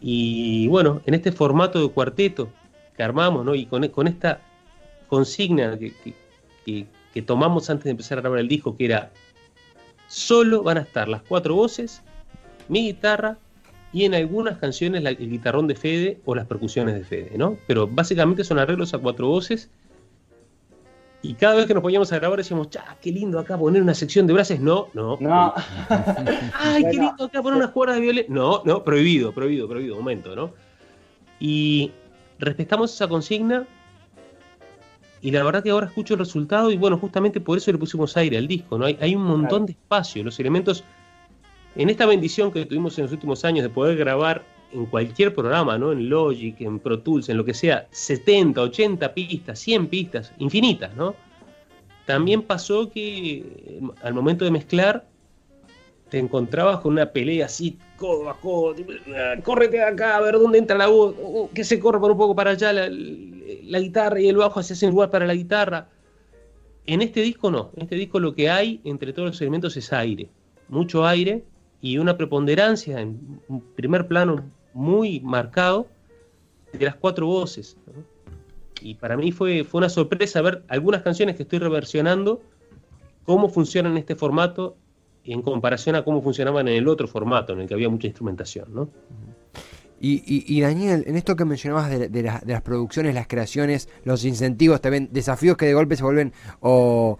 Y 0.00 0.68
bueno, 0.68 1.00
en 1.06 1.14
este 1.14 1.32
formato 1.32 1.80
de 1.80 1.88
cuarteto 1.88 2.48
que 2.96 3.02
armamos, 3.02 3.44
¿no? 3.44 3.54
Y 3.54 3.66
con, 3.66 3.86
con 3.88 4.06
esta 4.06 4.40
consigna 5.08 5.78
que, 5.78 6.86
tomamos 7.24 7.70
antes 7.70 7.84
de 7.84 7.90
empezar 7.90 8.18
a 8.18 8.20
grabar 8.20 8.40
el 8.40 8.48
disco, 8.48 8.76
que 8.76 8.86
era, 8.86 9.10
solo 10.08 10.62
van 10.62 10.78
a 10.78 10.82
estar 10.82 11.08
las 11.08 11.22
cuatro 11.22 11.54
voces, 11.54 12.02
mi 12.68 12.86
guitarra 12.86 13.38
y 13.92 14.04
en 14.04 14.14
algunas 14.14 14.58
canciones 14.58 15.04
el 15.04 15.30
guitarrón 15.30 15.66
de 15.66 15.74
Fede 15.74 16.20
o 16.24 16.34
las 16.34 16.46
percusiones 16.46 16.94
de 16.94 17.04
Fede, 17.04 17.38
¿no? 17.38 17.56
Pero 17.66 17.86
básicamente 17.86 18.44
son 18.44 18.58
arreglos 18.58 18.92
a 18.92 18.98
cuatro 18.98 19.28
voces. 19.28 19.70
Y 21.26 21.34
cada 21.34 21.56
vez 21.56 21.66
que 21.66 21.74
nos 21.74 21.82
poníamos 21.82 22.12
a 22.12 22.18
grabar 22.18 22.38
decíamos, 22.38 22.68
¡ah, 22.78 22.96
qué 23.02 23.10
lindo 23.10 23.40
acá 23.40 23.58
poner 23.58 23.82
una 23.82 23.94
sección 23.94 24.28
de 24.28 24.32
brazos! 24.32 24.60
No, 24.60 24.86
no. 24.94 25.18
No. 25.20 25.52
¡Ay, 26.54 26.84
qué 26.84 26.98
lindo 26.98 27.24
acá 27.24 27.42
poner 27.42 27.58
unas 27.58 27.70
cuerdas 27.70 27.96
de 27.96 28.02
violín! 28.02 28.26
No, 28.28 28.62
no, 28.64 28.84
prohibido, 28.84 29.32
prohibido, 29.32 29.68
prohibido, 29.68 29.96
momento, 29.96 30.36
¿no? 30.36 30.52
Y 31.40 31.90
respetamos 32.38 32.94
esa 32.94 33.08
consigna 33.08 33.66
y 35.20 35.32
la 35.32 35.42
verdad 35.42 35.64
que 35.64 35.70
ahora 35.70 35.86
escucho 35.86 36.14
el 36.14 36.20
resultado 36.20 36.70
y 36.70 36.76
bueno, 36.76 36.96
justamente 36.96 37.40
por 37.40 37.58
eso 37.58 37.72
le 37.72 37.78
pusimos 37.78 38.16
aire 38.16 38.38
al 38.38 38.46
disco, 38.46 38.78
¿no? 38.78 38.86
Hay, 38.86 38.96
hay 39.00 39.16
un 39.16 39.24
montón 39.24 39.66
de 39.66 39.72
espacio, 39.72 40.22
los 40.22 40.38
elementos 40.38 40.84
en 41.74 41.90
esta 41.90 42.06
bendición 42.06 42.52
que 42.52 42.66
tuvimos 42.66 42.96
en 42.98 43.06
los 43.06 43.12
últimos 43.12 43.44
años 43.44 43.64
de 43.64 43.68
poder 43.68 43.96
grabar 43.96 44.44
en 44.72 44.86
cualquier 44.86 45.34
programa, 45.34 45.78
¿no? 45.78 45.92
En 45.92 46.08
Logic, 46.08 46.60
en 46.60 46.78
Pro 46.78 47.00
Tools, 47.00 47.28
en 47.28 47.36
lo 47.36 47.44
que 47.44 47.54
sea, 47.54 47.86
70, 47.90 48.60
80 48.60 49.14
pistas, 49.14 49.58
100 49.58 49.86
pistas, 49.88 50.32
infinitas, 50.38 50.94
¿no? 50.96 51.14
También 52.04 52.42
pasó 52.42 52.90
que 52.90 53.38
eh, 53.38 53.80
al 54.02 54.14
momento 54.14 54.44
de 54.44 54.50
mezclar 54.50 55.06
te 56.08 56.18
encontrabas 56.18 56.80
con 56.80 56.92
una 56.92 57.10
pelea 57.10 57.46
así, 57.46 57.78
codo 57.96 58.30
a 58.30 58.40
codo, 58.40 58.76
ah, 59.14 59.34
córrete 59.42 59.78
de 59.78 59.84
acá, 59.84 60.16
a 60.16 60.20
ver 60.20 60.34
dónde 60.34 60.58
entra 60.58 60.78
la 60.78 60.86
voz, 60.86 61.16
uh, 61.18 61.42
uh, 61.42 61.50
que 61.50 61.64
se 61.64 61.80
corre 61.80 61.98
por 61.98 62.12
un 62.12 62.16
poco 62.16 62.36
para 62.36 62.52
allá 62.52 62.72
la, 62.72 63.78
guitarra 63.80 64.20
y 64.20 64.28
el 64.28 64.36
bajo 64.36 64.62
se 64.62 64.74
hace 64.74 64.88
lugar 64.88 65.10
para 65.10 65.26
la 65.26 65.34
guitarra. 65.34 65.88
En 66.86 67.02
este 67.02 67.20
disco 67.22 67.50
no, 67.50 67.72
en 67.74 67.82
este 67.82 67.96
disco 67.96 68.20
lo 68.20 68.34
que 68.34 68.48
hay 68.48 68.80
entre 68.84 69.12
todos 69.12 69.30
los 69.30 69.40
elementos 69.40 69.76
es 69.76 69.92
aire, 69.92 70.28
mucho 70.68 71.04
aire 71.04 71.42
y 71.80 71.98
una 71.98 72.16
preponderancia 72.16 73.00
en 73.00 73.40
primer 73.74 74.06
plano 74.06 74.44
muy 74.76 75.20
marcado 75.20 75.88
de 76.72 76.84
las 76.84 76.96
cuatro 76.96 77.26
voces. 77.26 77.76
Y 78.82 78.94
para 78.94 79.16
mí 79.16 79.32
fue, 79.32 79.64
fue 79.64 79.78
una 79.78 79.88
sorpresa 79.88 80.42
ver 80.42 80.62
algunas 80.68 81.02
canciones 81.02 81.36
que 81.36 81.42
estoy 81.44 81.58
reversionando, 81.58 82.42
cómo 83.24 83.48
funcionan 83.48 83.92
en 83.92 83.98
este 83.98 84.14
formato 84.14 84.76
en 85.24 85.42
comparación 85.42 85.96
a 85.96 86.04
cómo 86.04 86.22
funcionaban 86.22 86.68
en 86.68 86.74
el 86.74 86.88
otro 86.88 87.08
formato, 87.08 87.52
en 87.52 87.60
el 87.60 87.66
que 87.66 87.74
había 87.74 87.88
mucha 87.88 88.06
instrumentación. 88.06 88.72
¿no? 88.72 88.88
Y, 89.98 90.60
Daniel, 90.60 91.04
en 91.06 91.16
esto 91.16 91.34
que 91.36 91.44
mencionabas 91.44 91.90
de, 91.90 92.22
las 92.22 92.62
producciones, 92.62 93.14
las 93.14 93.26
creaciones, 93.26 93.88
los 94.04 94.24
incentivos, 94.24 94.80
también 94.80 95.08
desafíos 95.10 95.56
que 95.56 95.66
de 95.66 95.74
golpe 95.74 95.96
se 95.96 96.04
vuelven 96.04 96.32
o, 96.60 97.18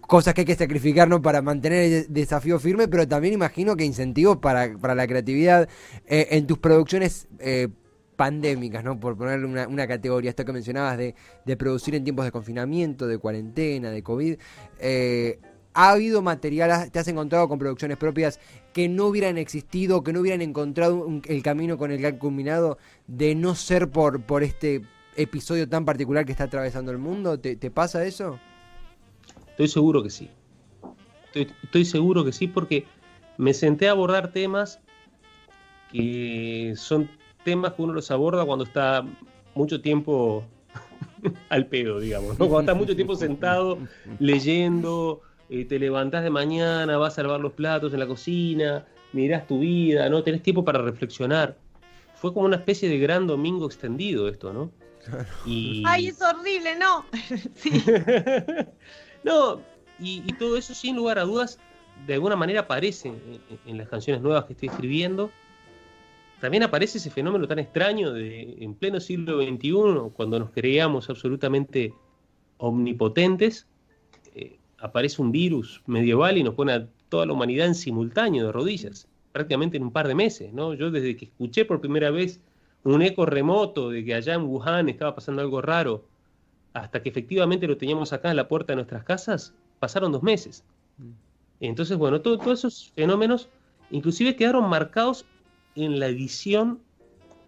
cosas 0.00 0.34
que 0.34 0.42
hay 0.42 0.44
que 0.44 0.54
sacrificar 0.54 1.08
¿no? 1.08 1.20
para 1.20 1.42
mantener 1.42 1.92
el 1.92 2.12
desafío 2.12 2.58
firme, 2.58 2.88
pero 2.88 3.08
también 3.08 3.34
imagino 3.34 3.76
que 3.76 3.84
incentivos 3.84 4.38
para, 4.38 4.68
la 4.68 5.06
creatividad 5.06 5.68
eh, 6.06 6.28
en 6.30 6.46
tus 6.46 6.58
producciones 6.58 7.26
eh, 7.40 7.68
pandémicas, 8.14 8.84
¿no? 8.84 8.98
por 8.98 9.16
ponerle 9.16 9.46
una, 9.46 9.86
categoría, 9.86 10.30
esto 10.30 10.44
que 10.44 10.52
mencionabas 10.52 10.98
de, 10.98 11.56
producir 11.56 11.94
en 11.94 12.04
tiempos 12.04 12.24
de 12.24 12.32
confinamiento, 12.32 13.06
de 13.06 13.18
cuarentena, 13.18 13.90
de 13.90 14.02
COVID. 14.02 14.36
Eh, 14.78 15.38
¿Ha 15.74 15.90
habido 15.90 16.22
material, 16.22 16.90
te 16.90 16.98
has 16.98 17.08
encontrado 17.08 17.48
con 17.48 17.58
producciones 17.58 17.98
propias 17.98 18.40
que 18.72 18.88
no 18.88 19.08
hubieran 19.08 19.36
existido, 19.36 20.02
que 20.02 20.12
no 20.12 20.20
hubieran 20.20 20.40
encontrado 20.40 21.06
el 21.26 21.42
camino 21.42 21.76
con 21.76 21.90
el 21.90 21.98
que 21.98 22.06
han 22.06 22.18
culminado 22.18 22.78
de 23.06 23.34
no 23.34 23.54
ser 23.54 23.90
por, 23.90 24.22
por 24.22 24.42
este 24.42 24.82
episodio 25.16 25.68
tan 25.68 25.84
particular 25.84 26.24
que 26.24 26.32
está 26.32 26.44
atravesando 26.44 26.92
el 26.92 26.98
mundo? 26.98 27.38
¿Te, 27.38 27.70
pasa 27.70 28.06
eso? 28.06 28.38
Estoy 29.56 29.68
seguro 29.68 30.02
que 30.02 30.10
sí. 30.10 30.28
Estoy, 31.32 31.86
seguro 31.86 32.26
que 32.26 32.32
sí 32.32 32.46
porque 32.46 32.84
me 33.38 33.54
senté 33.54 33.88
a 33.88 33.92
abordar 33.92 34.30
temas 34.30 34.80
que 35.90 36.74
son 36.76 37.08
temas 37.42 37.72
que 37.72 37.80
uno 37.80 37.94
los 37.94 38.10
aborda 38.10 38.44
cuando 38.44 38.66
está 38.66 39.06
mucho 39.54 39.80
tiempo 39.80 40.44
al 41.48 41.64
pedo, 41.68 42.00
digamos, 42.00 42.36
cuando 42.36 42.60
está 42.60 42.74
mucho 42.74 42.94
tiempo 42.94 43.16
sentado 43.16 43.78
leyendo, 44.18 45.22
eh, 45.48 45.64
te 45.64 45.78
levantás 45.78 46.22
de 46.22 46.28
mañana, 46.28 46.98
vas 46.98 47.18
a 47.18 47.22
lavar 47.22 47.40
los 47.40 47.54
platos 47.54 47.94
en 47.94 48.00
la 48.00 48.06
cocina, 48.06 48.84
mirás 49.14 49.46
tu 49.46 49.60
vida, 49.60 50.10
¿no? 50.10 50.22
Tenés 50.22 50.42
tiempo 50.42 50.66
para 50.66 50.82
reflexionar. 50.82 51.56
Fue 52.16 52.34
como 52.34 52.44
una 52.44 52.56
especie 52.56 52.90
de 52.90 52.98
gran 52.98 53.26
domingo 53.26 53.64
extendido 53.64 54.28
esto, 54.28 54.52
¿no? 54.52 54.70
Ay, 55.86 56.08
es 56.08 56.20
horrible, 56.20 56.76
no. 56.78 57.06
no, 59.26 59.60
y, 59.98 60.20
todo 60.38 60.56
eso 60.56 60.72
sin 60.72 60.96
lugar 60.96 61.18
a 61.18 61.24
dudas, 61.24 61.58
de 62.06 62.14
alguna 62.14 62.36
manera 62.36 62.60
aparece 62.60 63.12
en, 63.66 63.76
las 63.76 63.88
canciones 63.88 64.22
nuevas 64.22 64.44
que 64.44 64.54
estoy 64.54 64.68
escribiendo. 64.68 65.30
También 66.40 66.62
aparece 66.62 66.98
ese 66.98 67.10
fenómeno 67.10 67.48
tan 67.48 67.58
extraño 67.58 68.12
de 68.12 68.56
en 68.60 68.74
pleno 68.74 69.00
siglo 69.00 69.42
XXI, 69.42 70.12
cuando 70.14 70.38
nos 70.38 70.50
creíamos 70.50 71.10
absolutamente 71.10 71.92
omnipotentes, 72.58 73.66
aparece 74.78 75.20
un 75.22 75.32
virus 75.32 75.82
medieval 75.86 76.38
y 76.38 76.42
nos 76.42 76.54
pone 76.54 76.72
a 76.72 76.86
toda 77.08 77.26
la 77.26 77.32
humanidad 77.32 77.66
en 77.66 77.74
simultáneo 77.74 78.46
de 78.46 78.52
rodillas, 78.52 79.08
prácticamente 79.32 79.76
en 79.76 79.84
un 79.84 79.92
par 79.92 80.08
de 80.08 80.14
meses, 80.14 80.52
¿no? 80.52 80.74
Yo 80.74 80.90
desde 80.90 81.16
que 81.16 81.26
escuché 81.26 81.64
por 81.64 81.80
primera 81.80 82.10
vez 82.10 82.40
un 82.84 83.02
eco 83.02 83.26
remoto 83.26 83.90
de 83.90 84.04
que 84.04 84.14
allá 84.14 84.34
en 84.34 84.42
Wuhan 84.42 84.88
estaba 84.88 85.14
pasando 85.14 85.42
algo 85.42 85.60
raro, 85.60 86.04
hasta 86.80 87.02
que 87.02 87.08
efectivamente 87.08 87.66
lo 87.66 87.76
teníamos 87.76 88.12
acá 88.12 88.30
en 88.30 88.36
la 88.36 88.48
puerta 88.48 88.72
de 88.72 88.76
nuestras 88.76 89.04
casas, 89.04 89.54
pasaron 89.78 90.12
dos 90.12 90.22
meses. 90.22 90.64
Mm. 90.98 91.10
Entonces, 91.60 91.96
bueno, 91.96 92.20
todos 92.20 92.58
esos 92.58 92.92
fenómenos 92.94 93.48
inclusive 93.90 94.36
quedaron 94.36 94.68
marcados 94.68 95.24
en 95.74 95.98
la 95.98 96.08
edición 96.08 96.80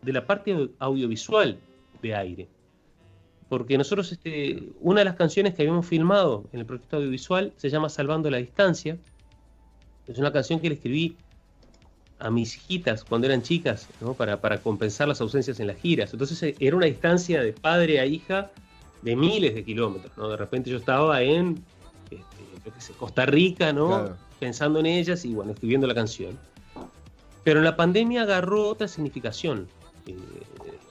de 0.03 0.13
la 0.13 0.27
parte 0.27 0.71
audiovisual 0.79 1.59
de 2.01 2.15
aire 2.15 2.49
porque 3.49 3.79
nosotros, 3.79 4.13
este, 4.13 4.63
una 4.81 5.01
de 5.01 5.07
las 5.07 5.17
canciones 5.17 5.55
que 5.55 5.63
habíamos 5.63 5.87
filmado 5.87 6.45
en 6.53 6.61
el 6.61 6.67
proyecto 6.67 6.99
audiovisual 6.99 7.53
se 7.57 7.71
llama 7.71 7.89
Salvando 7.89 8.31
la 8.31 8.37
Distancia. 8.37 8.99
Es 10.07 10.19
una 10.19 10.33
canción 10.33 10.61
que 10.61 10.69
le 10.69 10.75
escribí 10.75 11.17
a 12.19 12.31
mis 12.31 12.57
hijitas 12.57 13.05
cuando 13.05 13.27
eran 13.27 13.43
chicas, 13.43 13.89
¿no? 14.01 14.13
para, 14.13 14.41
para 14.41 14.59
compensar 14.59 15.09
las 15.09 15.21
ausencias 15.21 15.61
en 15.61 15.69
las 15.69 15.79
giras. 15.79 16.13
Entonces 16.13 16.57
era 16.59 16.77
una 16.77 16.87
distancia 16.87 17.41
de 17.43 17.53
padre 17.53 18.01
a 18.01 18.07
hija 18.07 18.51
de 19.03 19.17
miles 19.17 19.55
de 19.55 19.65
kilómetros. 19.65 20.17
¿no? 20.17 20.29
De 20.29 20.37
repente 20.37 20.71
yo 20.71 20.79
estaba 20.79 21.23
en 21.23 21.63
este, 22.11 22.93
Costa 22.95 23.27
Rica, 23.27 23.73
¿no? 23.73 24.17
pensando 24.39 24.79
en 24.81 24.87
ellas 24.87 25.25
y 25.25 25.35
bueno, 25.35 25.53
escribiendo 25.53 25.87
la 25.87 25.95
canción. 25.95 26.39
Pero 27.45 27.61
en 27.61 27.65
la 27.65 27.77
pandemia 27.77 28.23
agarró 28.23 28.69
otra 28.69 28.89
significación. 28.89 29.69
Eh, 30.07 30.17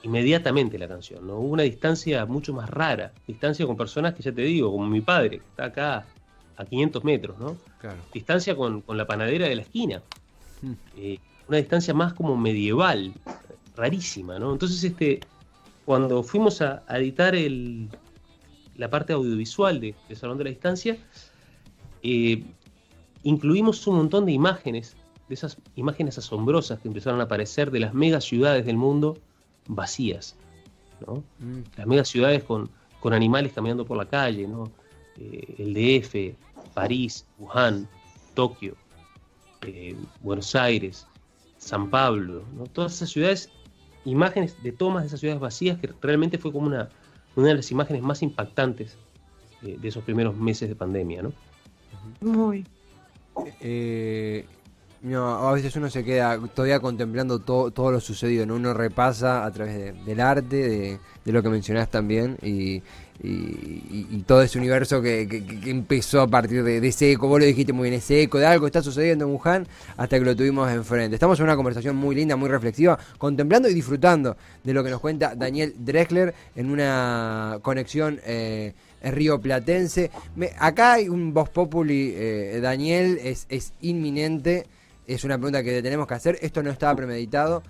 inmediatamente 0.02 0.78
la 0.78 0.88
canción, 0.88 1.26
¿no? 1.26 1.36
Hubo 1.38 1.52
una 1.52 1.64
distancia 1.64 2.24
mucho 2.26 2.52
más 2.52 2.70
rara, 2.70 3.12
distancia 3.26 3.66
con 3.66 3.76
personas 3.76 4.14
que 4.14 4.22
ya 4.22 4.32
te 4.32 4.42
digo, 4.42 4.70
como 4.70 4.86
mi 4.86 5.00
padre, 5.00 5.38
que 5.38 5.44
está 5.44 5.64
acá 5.64 6.06
a 6.56 6.64
500 6.64 7.04
metros, 7.04 7.38
¿no? 7.38 7.56
Distancia 8.12 8.56
con, 8.56 8.82
la 8.88 9.06
panadera 9.06 9.48
de 9.48 9.56
la 9.56 9.62
esquina. 9.62 10.02
Hmm. 10.62 10.72
Eh, 10.96 11.18
una 11.48 11.58
distancia 11.58 11.94
más 11.94 12.12
como 12.14 12.36
medieval, 12.36 13.12
rarísima, 13.76 14.38
¿no? 14.38 14.52
Entonces, 14.52 14.82
este, 14.82 15.20
cuando 15.88 16.22
fuimos 16.22 16.60
a, 16.60 16.82
editar 16.90 17.34
el, 17.34 17.88
la 18.76 18.90
parte 18.90 19.14
audiovisual 19.14 19.80
de, 19.80 19.94
Salón 20.14 20.36
de 20.36 20.44
la 20.44 20.50
Distancia, 20.50 20.98
eh, 22.02 22.44
incluimos 23.22 23.86
un 23.86 23.96
montón 23.96 24.26
de 24.26 24.32
imágenes, 24.32 24.96
de 25.30 25.34
esas 25.34 25.56
imágenes 25.76 26.18
asombrosas 26.18 26.78
que 26.80 26.88
empezaron 26.88 27.22
a 27.22 27.24
aparecer 27.24 27.70
de 27.70 27.80
las 27.80 27.94
mega 27.94 28.20
ciudades 28.20 28.66
del 28.66 28.76
mundo 28.76 29.16
vacías. 29.66 30.36
¿no? 31.06 31.24
Mm. 31.38 31.62
Las 31.78 31.86
megas 31.86 32.08
ciudades 32.08 32.44
con, 32.44 32.68
con, 33.00 33.14
animales 33.14 33.54
caminando 33.54 33.86
por 33.86 33.96
la 33.96 34.04
calle, 34.04 34.46
¿no? 34.46 34.70
Eh, 35.16 35.54
el 35.56 35.72
DF, 35.72 36.36
París, 36.74 37.24
Wuhan, 37.38 37.88
Tokio, 38.34 38.76
eh, 39.62 39.96
Buenos 40.20 40.54
Aires, 40.54 41.06
San 41.56 41.88
Pablo, 41.88 42.44
¿no? 42.58 42.64
todas 42.66 42.92
esas 42.92 43.08
ciudades, 43.08 43.50
imágenes 44.10 44.62
de 44.62 44.72
tomas 44.72 45.02
de 45.02 45.08
esas 45.08 45.20
ciudades 45.20 45.40
vacías 45.40 45.78
que 45.78 45.90
realmente 46.00 46.38
fue 46.38 46.52
como 46.52 46.66
una, 46.66 46.88
una 47.36 47.48
de 47.48 47.54
las 47.54 47.70
imágenes 47.70 48.02
más 48.02 48.22
impactantes 48.22 48.96
de 49.62 49.88
esos 49.88 50.04
primeros 50.04 50.36
meses 50.36 50.68
de 50.68 50.74
pandemia. 50.74 51.22
¿no? 51.22 51.32
Muy. 52.20 52.64
Eh, 53.60 54.44
no, 55.02 55.48
a 55.48 55.52
veces 55.52 55.74
uno 55.76 55.90
se 55.90 56.04
queda 56.04 56.38
todavía 56.54 56.80
contemplando 56.80 57.38
todo 57.38 57.92
lo 57.92 58.00
sucedido, 58.00 58.44
¿no? 58.46 58.56
uno 58.56 58.74
repasa 58.74 59.44
a 59.44 59.50
través 59.52 60.04
del 60.04 60.20
arte, 60.20 60.98
de, 61.24 61.32
lo 61.32 61.42
que 61.42 61.48
mencionás 61.48 61.88
también, 61.88 62.36
y, 62.42 62.82
todo 64.26 64.42
ese 64.42 64.58
universo 64.58 65.02
que, 65.02 65.22
empezó 65.66 66.20
a 66.20 66.28
partir 66.28 66.62
de, 66.62 66.86
ese 66.86 67.12
eco, 67.12 67.28
vos 67.28 67.40
lo 67.40 67.46
dijiste 67.46 67.72
muy 67.72 67.88
bien, 67.90 67.98
ese 67.98 68.22
eco 68.22 68.38
de 68.38 68.46
algo 68.46 68.66
está 68.66 68.82
sucediendo 68.82 69.24
en 69.24 69.32
Wuhan, 69.32 69.66
hasta 69.96 70.18
que 70.18 70.24
lo 70.24 70.36
tuvimos 70.36 70.70
enfrente. 70.70 71.14
Estamos 71.14 71.38
en 71.38 71.44
una 71.44 71.56
conversación 71.56 71.96
muy 71.96 72.14
linda, 72.14 72.36
muy 72.36 72.48
reflexiva, 72.48 72.98
contemplando 73.18 73.68
y 73.68 73.74
disfrutando 73.74 74.36
de 74.62 74.72
lo 74.72 74.84
que 74.84 74.90
nos 74.90 75.00
cuenta 75.00 75.34
Daniel 75.34 75.74
Drexler 75.78 76.34
en 76.56 76.70
una 76.70 77.58
conexión... 77.62 78.20
Eh, 78.24 78.74
Río 79.00 79.40
Platense. 79.40 80.10
acá 80.58 80.94
hay 80.94 81.08
un 81.08 81.32
voz 81.32 81.50
populi, 81.50 82.14
eh, 82.16 82.58
Daniel, 82.60 83.20
es, 83.22 83.46
es 83.48 83.72
inminente 83.80 84.66
es 85.08 85.24
una 85.24 85.38
pregunta 85.38 85.62
que 85.62 85.82
tenemos 85.82 86.06
que 86.06 86.14
hacer. 86.14 86.38
Esto 86.42 86.62
no 86.62 86.70
estaba 86.70 86.94
premeditado. 86.94 87.62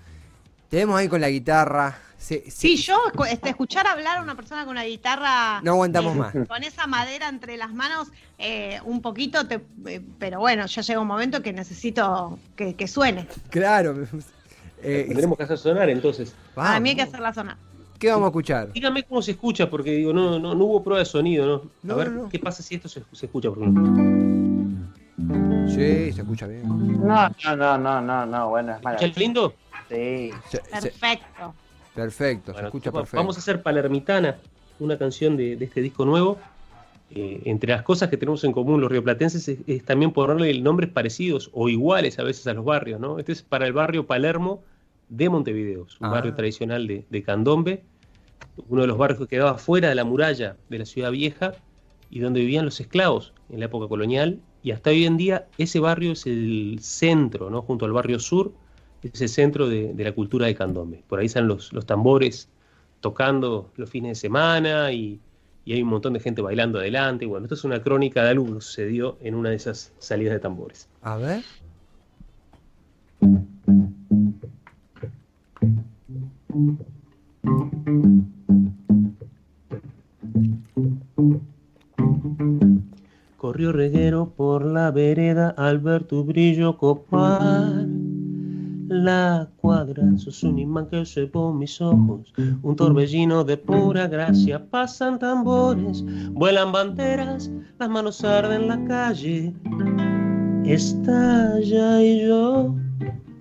Tenemos 0.69 0.99
ahí 0.99 1.07
con 1.07 1.19
la 1.19 1.29
guitarra. 1.29 1.97
sí, 2.19 2.77
yo 2.77 2.97
este, 3.29 3.49
escuchar 3.49 3.87
hablar 3.87 4.19
a 4.19 4.21
una 4.21 4.35
persona 4.35 4.63
con 4.63 4.71
una 4.71 4.83
guitarra. 4.83 5.61
No 5.61 5.71
aguantamos 5.71 6.15
más. 6.15 6.33
Con 6.47 6.63
esa 6.63 6.85
madera 6.85 7.27
entre 7.27 7.57
las 7.57 7.73
manos, 7.73 8.09
eh, 8.37 8.79
un 8.85 9.01
poquito, 9.01 9.39
eh, 9.49 10.01
pero 10.19 10.39
bueno, 10.39 10.67
ya 10.67 10.81
llega 10.83 10.99
un 10.99 11.07
momento 11.07 11.41
que 11.41 11.51
necesito 11.53 12.37
que, 12.55 12.87
suene. 12.87 13.27
Claro. 13.49 14.07
Eh, 14.81 15.03
Tendremos 15.09 15.37
que 15.37 15.43
hacer 15.43 15.57
sonar 15.57 15.89
entonces. 15.89 16.33
A 16.55 16.79
mí 16.79 16.91
hay 16.91 16.95
que 16.95 17.01
hacerla 17.01 17.33
sonar. 17.33 17.57
¿Qué 17.99 18.09
vamos 18.09 18.27
a 18.27 18.29
escuchar? 18.29 18.71
Dígame 18.71 19.03
cómo 19.03 19.21
se 19.21 19.31
escucha, 19.31 19.69
porque 19.69 19.91
digo, 19.91 20.13
no, 20.13 20.39
no, 20.39 20.55
no 20.55 20.63
hubo 20.63 20.81
prueba 20.81 20.99
de 20.99 21.05
sonido, 21.05 21.69
¿no? 21.83 21.93
a 21.93 21.97
ver, 21.97 22.13
¿qué 22.31 22.39
pasa 22.39 22.63
si 22.63 22.75
esto 22.75 22.87
se, 22.87 23.03
se 23.11 23.25
escucha? 23.25 23.49
Por 23.49 23.57
ejemplo? 23.59 23.83
Sí, 25.67 26.13
se 26.13 26.21
escucha 26.21 26.47
bien. 26.47 26.65
No, 26.65 27.29
no, 27.43 27.55
no, 27.57 27.77
no, 27.77 28.01
no, 28.01 28.25
no 28.25 28.49
bueno, 28.49 28.75
es 28.75 28.83
maravilloso. 28.83 29.19
lindo? 29.19 29.53
Sí. 29.89 30.31
Perfecto. 30.51 31.53
perfecto, 31.95 32.53
se 32.53 32.63
escucha 32.63 32.91
perfecto. 32.91 33.17
Vamos 33.17 33.37
a 33.37 33.39
hacer 33.39 33.61
Palermitana, 33.61 34.37
una 34.79 34.97
canción 34.97 35.35
de, 35.35 35.53
este 35.53 35.81
disco 35.81 36.05
nuevo. 36.05 36.37
Eh, 37.11 37.41
entre 37.45 37.71
las 37.73 37.81
cosas 37.81 38.09
que 38.09 38.17
tenemos 38.17 38.43
en 38.43 38.51
común 38.51 38.81
los 38.81 38.91
rioplatenses 38.91 39.47
es, 39.47 39.59
es, 39.65 39.83
también 39.83 40.11
ponerle 40.11 40.59
nombres 40.61 40.91
parecidos 40.91 41.49
o 41.53 41.67
iguales 41.67 42.19
a 42.19 42.23
veces 42.23 42.45
a 42.45 42.53
los 42.53 42.63
barrios, 42.63 42.99
¿no? 42.99 43.17
Este 43.17 43.31
es 43.31 43.41
para 43.41 43.65
el 43.65 43.73
barrio 43.73 44.05
Palermo 44.05 44.61
de 45.09 45.27
Montevideo, 45.27 45.87
un 45.99 46.05
ah. 46.05 46.09
barrio 46.09 46.35
tradicional 46.35 46.85
de, 46.85 47.05
de, 47.09 47.23
Candombe, 47.23 47.83
uno 48.67 48.81
de 48.81 48.87
los 48.87 48.97
barrios 48.97 49.19
que 49.19 49.27
quedaba 49.27 49.57
fuera 49.57 49.89
de 49.89 49.95
la 49.95 50.03
muralla 50.03 50.55
de 50.69 50.77
la 50.77 50.85
ciudad 50.85 51.11
vieja 51.11 51.53
y 52.11 52.19
donde 52.19 52.41
vivían 52.41 52.65
los 52.65 52.79
esclavos 52.79 53.33
en 53.49 53.59
la 53.59 53.65
época 53.65 53.87
colonial 53.87 54.39
y 54.61 54.71
hasta 54.71 54.89
hoy 54.91 55.05
en 55.05 55.17
día 55.17 55.47
ese 55.57 55.79
barrio 55.79 56.11
es 56.11 56.25
el 56.25 56.77
centro, 56.81 57.49
¿no? 57.49 57.61
junto 57.61 57.85
al 57.85 57.91
barrio 57.91 58.19
sur, 58.19 58.51
es 59.03 59.21
el 59.21 59.29
centro 59.29 59.69
de, 59.69 59.93
la 59.97 60.11
cultura 60.11 60.47
de 60.47 60.55
candombe. 60.55 61.03
Por 61.07 61.19
ahí 61.19 61.27
están 61.27 61.47
los, 61.47 61.71
los, 61.73 61.85
tambores 61.85 62.49
tocando 62.99 63.71
los 63.75 63.89
fines 63.89 64.11
de 64.11 64.15
semana 64.15 64.91
y, 64.91 65.19
y, 65.65 65.73
hay 65.73 65.81
un 65.81 65.89
montón 65.89 66.13
de 66.13 66.19
gente 66.19 66.41
bailando 66.41 66.79
adelante. 66.79 67.25
Bueno, 67.25 67.45
esto 67.45 67.55
es 67.55 67.63
una 67.63 67.81
crónica 67.81 68.23
de 68.23 68.29
algo 68.29 68.45
que 68.45 68.61
sucedió 68.61 69.17
en 69.21 69.35
una 69.35 69.49
de 69.49 69.55
esas 69.55 69.93
salidas 69.99 70.33
de 70.33 70.39
tambores. 70.39 70.89
A 71.01 71.17
ver. 71.17 71.43
Corrió 83.37 83.71
reguero 83.71 84.33
por 84.35 84.65
la 84.65 84.91
vereda 84.91 85.49
al 85.49 85.79
ver 85.79 86.03
tu 86.03 86.23
brillo 86.23 86.77
copar. 86.77 87.98
La 88.89 89.47
cuadra, 89.57 90.03
sos 90.17 90.41
un 90.41 90.57
imán 90.57 90.87
que 90.87 91.27
por 91.27 91.53
mis 91.53 91.79
ojos, 91.79 92.33
un 92.63 92.75
torbellino 92.75 93.43
de 93.43 93.55
pura 93.55 94.07
gracia. 94.07 94.65
Pasan 94.65 95.19
tambores, 95.19 96.03
vuelan 96.31 96.71
banderas, 96.71 97.51
las 97.77 97.87
manos 97.87 98.23
arden 98.23 98.67
la 98.67 98.83
calle. 98.85 99.53
Estalla 100.65 102.01
y 102.01 102.27
yo 102.27 102.75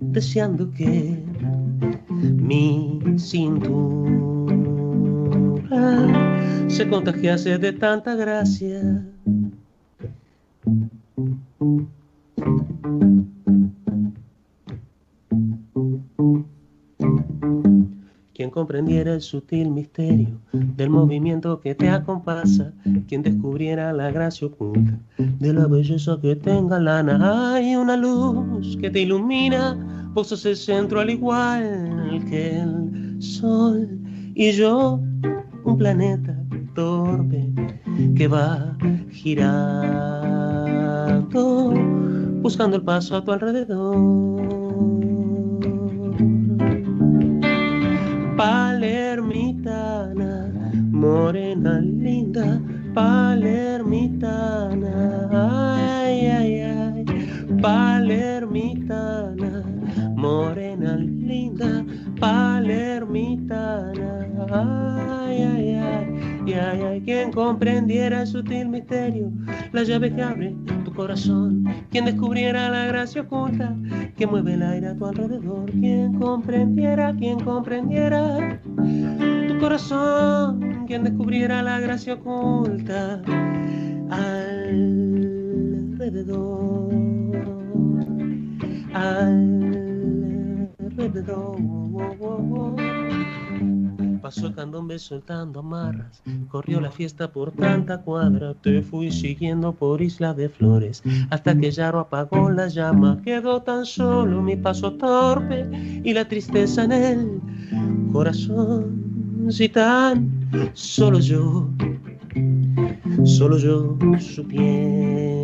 deseando 0.01 0.71
que 0.73 1.19
mi 2.11 3.01
cintura 3.17 4.19
se 6.69 6.87
contagiase 6.91 7.57
de 7.57 7.73
tanta 7.73 8.15
gracia. 8.17 9.03
Comprendiera 18.69 19.15
el 19.15 19.23
sutil 19.23 19.71
misterio 19.71 20.29
del 20.53 20.91
movimiento 20.91 21.59
que 21.59 21.75
te 21.75 21.89
acompasa, 21.89 22.71
quien 23.09 23.23
descubriera 23.23 23.95
la 23.95 24.11
gracia 24.11 24.47
oculta 24.47 24.93
de 25.17 25.55
la 25.55 25.67
belleza 25.67 26.19
que 26.21 26.37
tenga 26.37 26.79
lana, 26.79 27.55
hay 27.55 27.75
una 27.75 27.97
luz 27.97 28.77
que 28.79 28.91
te 28.91 29.01
ilumina, 29.01 30.11
vos 30.13 30.27
sos 30.29 30.45
el 30.45 30.55
centro 30.55 31.01
al 31.01 31.09
igual 31.09 32.23
que 32.29 32.59
el 32.59 33.17
sol 33.23 33.89
y 34.35 34.53
yo 34.53 35.01
un 35.65 35.79
planeta 35.79 36.37
torpe 36.75 37.51
que 38.17 38.29
va 38.29 38.77
girando 39.11 40.29
buscando 42.43 42.77
el 42.77 42.83
paso 42.83 43.17
a 43.17 43.25
tu 43.25 43.33
alrededor. 43.33 45.18
Palermitana, 48.39 50.31
morena 50.93 51.81
linda, 51.81 52.61
palermitana, 52.95 54.95
ay, 55.35 56.31
ay, 56.39 56.63
ay, 56.63 57.05
palermitana, 57.65 59.53
morena 60.15 60.93
linda, 61.29 61.73
palermitana, 62.23 64.11
ay, 64.55 65.37
ay, 65.53 65.58
ay, 66.55 66.81
ay, 66.81 66.83
ay, 66.83 67.01
quien 67.03 67.33
comprendiera 67.33 68.23
el 68.23 68.27
sutil 68.27 68.69
misterio, 68.69 69.31
la 69.73 69.83
llave 69.83 70.15
que 70.15 70.23
abre 70.23 70.55
tu 70.85 70.93
corazón, 70.93 71.65
quien 71.91 72.05
descubriera 72.05 72.69
la 72.71 72.87
gracia 72.87 73.23
oculta 73.23 73.75
que 74.17 74.27
mueve 74.27 74.55
el 74.55 74.63
aire 74.63 74.89
a 74.89 74.97
tu 74.97 75.07
alrededor, 75.07 75.71
quien 75.71 76.19
comprendiera, 76.19 77.15
quien 77.15 77.41
comprendiera 77.41 78.61
tu 79.49 79.59
corazón, 79.59 80.85
quien 80.87 81.05
descubriera 81.05 81.63
la 81.63 81.81
gracia 81.81 82.15
oculta 82.15 83.23
alrededor, 84.11 84.89
alrededor. 88.95 89.49
Pasó 94.21 94.49
el 94.49 94.55
candombe 94.55 94.99
soltando 94.99 95.61
amarras, 95.61 96.23
corrió 96.49 96.81
la 96.81 96.91
fiesta 96.91 97.31
por 97.31 97.53
tanta 97.53 98.03
cuadra, 98.03 98.55
te 98.55 98.83
fui 98.83 99.11
siguiendo 99.11 99.73
por 99.73 100.03
Isla 100.03 100.35
de 100.35 100.49
Flores, 100.49 101.03
hasta 101.31 101.57
que 101.57 101.71
Yaro 101.71 102.01
apagó 102.01 102.51
la 102.51 102.69
llama, 102.69 103.21
quedó 103.23 103.63
tan 103.63 103.87
solo 103.87 104.43
mi 104.43 104.57
paso 104.57 104.93
torpe 104.95 105.69
y 106.05 106.13
la 106.13 106.27
tristeza 106.27 106.85
en 106.85 106.93
el 106.93 107.41
corazón, 108.13 109.47
si 109.51 109.69
tan 109.69 110.31
solo 110.75 111.21
yo, 111.21 111.69
solo 113.25 113.59
yo 113.59 113.97
supiera 114.19 115.39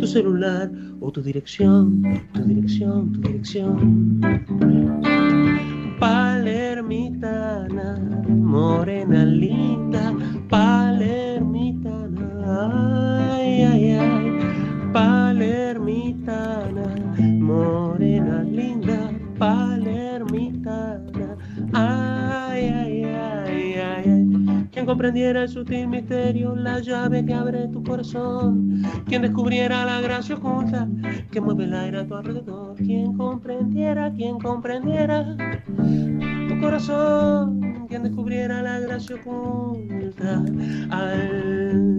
tu 0.00 0.06
celular 0.06 0.70
o 1.00 1.10
tu 1.10 1.22
dirección, 1.22 2.02
tu 2.32 2.44
dirección, 2.44 3.12
tu 3.12 3.20
dirección 3.20 5.15
palermitana, 6.46 7.98
morena 8.28 9.24
linda, 9.24 10.12
palermitana, 10.48 12.28
ay, 13.34 13.64
ay, 13.64 13.90
ay, 13.90 14.38
palermitana, 14.92 16.86
morena 17.40 18.44
linda, 18.44 19.10
palermitana, 19.36 21.36
ay, 21.72 22.68
ay, 22.68 23.02
ay, 23.02 23.74
ay, 23.74 24.06
ay. 24.06 24.68
Quien 24.70 24.86
comprendiera 24.86 25.42
el 25.42 25.48
sutil 25.48 25.88
misterio, 25.88 26.54
la 26.54 26.78
llave 26.78 27.24
que 27.24 27.34
abre 27.34 27.66
tu 27.72 27.82
corazón, 27.82 28.84
quien 29.06 29.22
descubriera 29.22 29.84
la 29.84 30.00
gracia 30.00 30.36
oculta 30.36 30.86
que 31.32 31.40
mueve 31.40 31.64
el 31.64 31.74
aire 31.74 31.98
a 31.98 32.06
tu 32.06 32.14
alrededor, 32.14 32.76
quien 32.76 33.16
comprendiera, 33.16 34.12
quien 34.12 34.38
comprendiera 34.38 35.36
corazón, 36.60 37.86
quien 37.88 38.02
descubriera 38.02 38.62
la 38.62 38.80
gracia 38.80 39.16
oculta 39.16 40.44
alrededor, 40.90 41.96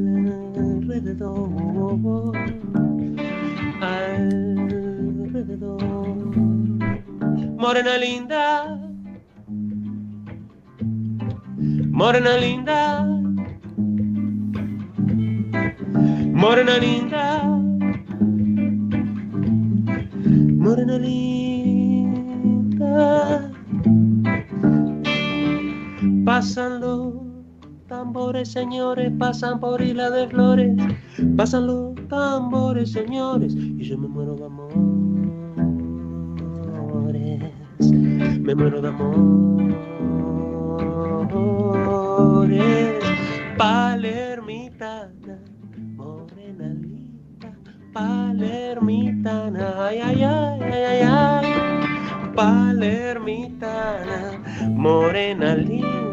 alrededor. 3.81 4.77
Morena 7.57 7.97
linda, 7.97 8.79
morena 11.89 12.37
linda, 12.37 13.05
morena 16.33 16.77
linda, 16.77 17.43
morena 20.55 20.97
linda. 20.97 21.87
Pasan 26.37 26.81
los 26.81 27.15
tambores, 27.87 28.51
señores, 28.51 29.11
pasan 29.17 29.59
por 29.59 29.81
Isla 29.81 30.11
de 30.11 30.27
Flores. 30.27 30.71
Pasan 31.35 31.65
los 31.65 31.95
tambores, 32.09 32.91
señores, 32.91 33.55
y 33.55 33.83
yo 33.83 33.97
me 33.97 34.07
muero 34.07 34.35
de 34.35 34.45
amores. 34.45 34.77
Me 38.39 38.53
muero 38.53 38.83
de 38.83 38.87
amores. 38.87 39.75
Palermitana, 43.57 45.39
morena 45.95 46.67
linda, 46.67 47.51
palermitana, 47.93 49.87
ay, 49.87 50.01
ay, 50.03 50.23
ay, 50.23 50.59
ay, 50.61 50.83
ay, 50.83 51.01
ay. 51.01 51.45
Palermitana, 52.35 54.43
morena 54.75 55.55
linda 55.55 56.06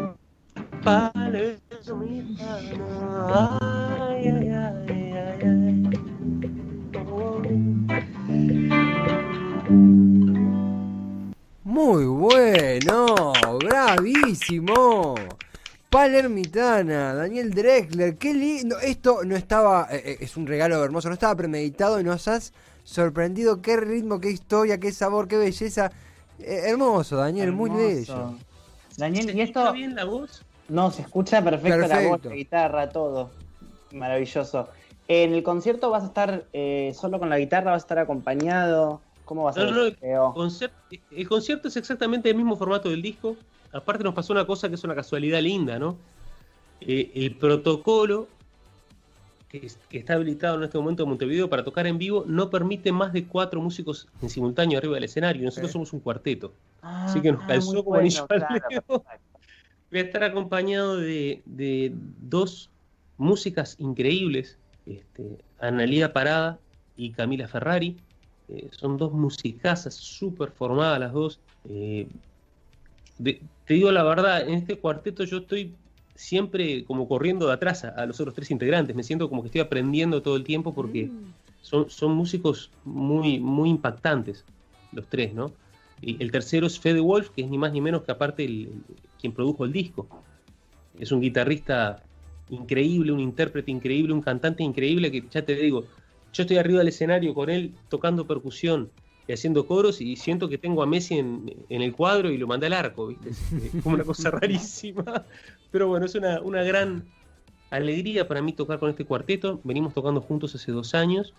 pales 0.85 1.59
mi 1.99 2.21
mano. 2.37 3.57
Ay, 3.59 4.27
ay, 4.27 4.49
ay, 4.49 5.13
ay, 5.13 5.41
ay. 5.41 5.55
Muy 11.63 12.05
bueno, 12.05 13.33
bravísimo. 13.59 15.15
Palermitana, 15.89 17.15
Daniel 17.15 17.51
Drexler, 17.51 18.17
qué 18.17 18.33
lindo. 18.33 18.79
Esto 18.79 19.23
no 19.23 19.35
estaba, 19.35 19.87
eh, 19.91 20.01
eh, 20.05 20.17
es 20.19 20.37
un 20.37 20.45
regalo 20.45 20.83
hermoso, 20.83 21.07
no 21.07 21.13
estaba 21.13 21.35
premeditado 21.35 21.99
y 21.99 22.03
nos 22.03 22.27
has 22.27 22.53
sorprendido. 22.83 23.61
Qué 23.61 23.77
ritmo, 23.77 24.19
qué 24.19 24.29
historia, 24.29 24.79
qué 24.79 24.91
sabor, 24.91 25.27
qué 25.27 25.37
belleza. 25.37 25.91
Eh, 26.39 26.63
hermoso, 26.65 27.15
Daniel, 27.15 27.53
muy 27.53 27.69
bello. 27.71 28.35
Daniel, 28.97 29.35
¿y 29.35 29.41
esto? 29.41 29.59
¿Está 29.61 29.71
bien 29.71 29.95
la 29.95 30.05
voz? 30.05 30.44
No, 30.67 30.91
se 30.91 31.03
escucha 31.03 31.43
perfecto, 31.43 31.87
la 31.87 32.07
voz, 32.07 32.25
la 32.25 32.35
guitarra, 32.35 32.89
todo. 32.89 33.29
Maravilloso. 33.91 34.67
¿En 35.07 35.33
el 35.33 35.43
concierto 35.43 35.89
vas 35.91 36.03
a 36.03 36.07
estar 36.07 36.45
solo 36.93 37.19
con 37.19 37.29
la 37.29 37.37
guitarra? 37.37 37.71
¿Vas 37.71 37.83
a 37.83 37.85
estar 37.85 37.99
acompañado? 37.99 39.01
¿Cómo 39.25 39.43
va 39.43 39.51
a 39.51 39.53
ser? 39.53 39.97
el 41.11 41.27
concierto 41.27 41.67
es 41.67 41.77
exactamente 41.77 42.29
el 42.29 42.35
mismo 42.35 42.55
formato 42.55 42.89
del 42.89 43.01
disco 43.01 43.35
aparte 43.75 44.03
nos 44.03 44.13
pasó 44.13 44.33
una 44.33 44.45
cosa 44.45 44.69
que 44.69 44.75
es 44.75 44.83
una 44.83 44.95
casualidad 44.95 45.41
linda, 45.41 45.77
¿no? 45.77 45.97
Eh, 46.81 47.11
el 47.15 47.35
protocolo 47.35 48.27
que, 49.49 49.69
está 49.91 50.13
habilitado 50.13 50.57
en 50.57 50.63
este 50.63 50.77
momento 50.77 51.03
en 51.03 51.09
Montevideo 51.09 51.49
para 51.49 51.63
tocar 51.63 51.87
en 51.87 51.97
vivo 51.97 52.23
no 52.27 52.49
permite 52.49 52.91
más 52.91 53.13
de 53.13 53.25
cuatro 53.25 53.61
músicos 53.61 54.07
en 54.21 54.29
simultáneo 54.29 54.77
arriba 54.77 54.95
del 54.95 55.05
escenario. 55.05 55.43
Nosotros 55.43 55.71
somos 55.71 55.93
un 55.93 55.99
cuarteto. 55.99 56.53
Ah, 56.81 57.05
Así 57.05 57.21
que 57.21 57.31
nos 57.31 57.43
calzó 57.45 57.83
como 57.83 57.95
anillo 57.95 58.27
Voy 59.95 60.01
a 60.01 60.05
estar 60.07 60.25
acompañado 60.25 60.97
de, 60.97 61.93
dos 62.19 62.69
músicas 63.17 63.77
increíbles, 63.79 64.57
este, 64.85 65.37
Analia 65.57 66.11
Parada 66.11 66.59
y 66.97 67.11
Camila 67.11 67.47
Ferrari. 67.47 67.95
Eh, 68.49 68.67
son 68.71 68.97
dos 68.97 69.13
musicazas 69.13 69.93
súper 69.93 70.51
formadas 70.51 70.99
las 70.99 71.13
dos. 71.13 71.39
Eh, 71.69 72.09
te 73.23 73.73
digo 73.73 73.89
la 73.89 74.03
verdad, 74.03 74.45
en 74.45 74.55
este 74.55 74.77
cuarteto 74.77 75.23
yo 75.23 75.37
estoy 75.37 75.73
siempre 76.13 76.83
como 76.83 77.07
corriendo 77.07 77.47
de 77.47 77.53
atrás 77.53 77.85
a, 77.85 78.05
los 78.05 78.19
otros 78.19 78.35
tres 78.35 78.51
integrantes. 78.51 78.97
Me 78.97 79.03
siento 79.03 79.29
como 79.29 79.43
que 79.43 79.47
estoy 79.47 79.61
aprendiendo 79.61 80.21
todo 80.21 80.35
el 80.35 80.43
tiempo 80.43 80.73
porque 80.73 81.05
mm. 81.05 81.33
son, 81.61 81.89
son 81.89 82.11
músicos 82.11 82.69
muy, 82.83 83.39
muy 83.39 83.69
impactantes, 83.69 84.43
los 84.91 85.07
tres, 85.07 85.33
¿no? 85.33 85.53
Y 86.01 86.21
el 86.21 86.31
tercero 86.31 86.67
es 86.67 86.79
Fede 86.79 86.99
Wolf, 86.99 87.29
que 87.29 87.43
es 87.43 87.49
ni 87.49 87.57
más 87.57 87.71
ni 87.71 87.79
menos 87.79 88.03
que 88.03 88.11
aparte 88.11 88.43
el, 88.43 88.69
quien 89.25 89.33
produjo 89.33 89.65
el 89.65 89.73
disco. 89.73 90.07
Es 90.99 91.11
un 91.11 91.19
guitarrista 91.19 92.03
increíble, 92.49 93.11
un 93.11 93.19
intérprete 93.19 93.71
increíble, 93.71 94.13
un 94.13 94.21
cantante 94.21 94.63
increíble 94.63 95.11
que 95.11 95.23
ya 95.31 95.43
te 95.43 95.55
digo, 95.55 95.85
yo 96.31 96.43
estoy 96.43 96.57
arriba 96.57 96.79
del 96.79 96.89
escenario 96.89 97.33
con 97.33 97.49
él 97.49 97.73
tocando 97.89 98.27
percusión 98.27 98.91
y 99.27 99.33
haciendo 99.33 99.65
coros 99.65 100.01
y 100.01 100.15
siento 100.15 100.47
que 100.47 100.59
tengo 100.59 100.83
a 100.83 100.85
Messi 100.85 101.17
en, 101.17 101.51
el 101.69 101.93
cuadro 101.93 102.29
y 102.29 102.37
lo 102.37 102.45
mandé 102.45 102.67
al 102.67 102.73
arco, 102.73 103.07
¿viste? 103.07 103.29
Es 103.29 103.81
como 103.81 103.95
una 103.95 104.03
cosa 104.03 104.29
rarísima. 104.31 105.25
Pero 105.71 105.87
bueno, 105.87 106.05
es 106.05 106.13
una, 106.13 106.39
gran 106.63 107.03
alegría 107.71 108.27
para 108.27 108.41
mí 108.41 108.53
tocar 108.53 108.77
con 108.77 108.91
este 108.91 109.05
cuarteto. 109.05 109.59
Venimos 109.63 109.93
tocando 109.93 110.21
juntos 110.21 110.53
hace 110.53 110.71
dos 110.71 110.93
años. 110.93 111.33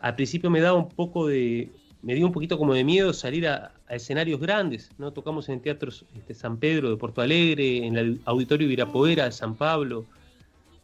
Al 0.00 0.14
principio 0.14 0.50
me 0.50 0.60
daba 0.60 0.76
un 0.76 0.90
poco 0.90 1.26
de. 1.26 1.70
Me 2.02 2.14
dio 2.14 2.26
un 2.26 2.32
poquito 2.32 2.58
como 2.58 2.74
de 2.74 2.84
miedo 2.84 3.12
salir 3.12 3.48
a, 3.48 3.72
escenarios 3.88 4.40
grandes, 4.40 4.90
¿no? 4.98 5.12
Tocamos 5.12 5.48
en 5.48 5.60
teatros 5.60 6.04
este, 6.16 6.34
San 6.34 6.58
Pedro 6.58 6.90
de 6.90 6.96
Porto 6.96 7.22
Alegre, 7.22 7.86
en 7.86 7.96
el 7.96 8.20
Auditorio 8.24 8.68
Virapoera 8.68 9.24
de 9.24 9.32
San 9.32 9.54
Pablo. 9.54 10.04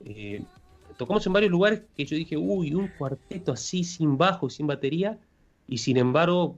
Eh, 0.04 0.42
tocamos 0.96 1.26
en 1.26 1.32
varios 1.32 1.52
lugares 1.52 1.82
que 1.96 2.04
yo 2.04 2.16
dije, 2.16 2.36
uy, 2.36 2.74
un 2.74 2.88
cuarteto 2.88 3.52
así, 3.52 3.84
sin 3.84 4.16
bajo, 4.16 4.48
sin 4.48 4.66
batería 4.66 5.18
y 5.68 5.78
sin 5.78 5.96
embargo 5.96 6.56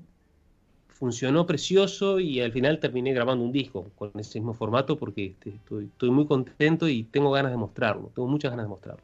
funcionó 0.88 1.47
precioso 1.47 2.21
y 2.21 2.40
al 2.40 2.53
final 2.53 2.79
terminé 2.81 3.12
grabando 3.12 3.45
un 3.45 3.53
disco 3.53 3.90
con 3.97 4.11
ese 4.19 4.38
mismo 4.38 4.55
formato 4.55 4.97
porque 4.97 5.27
este, 5.27 5.51
estoy, 5.51 6.11
muy 6.11 6.27
contento 6.27 6.88
y 6.88 7.05
tengo 7.05 7.31
ganas 7.31 7.51
de 7.51 7.59
mostrarlo, 7.59 8.11
tengo 8.14 8.29
muchas 8.29 8.51
ganas 8.51 8.64
de 8.64 8.71
mostrarlo. 8.71 9.03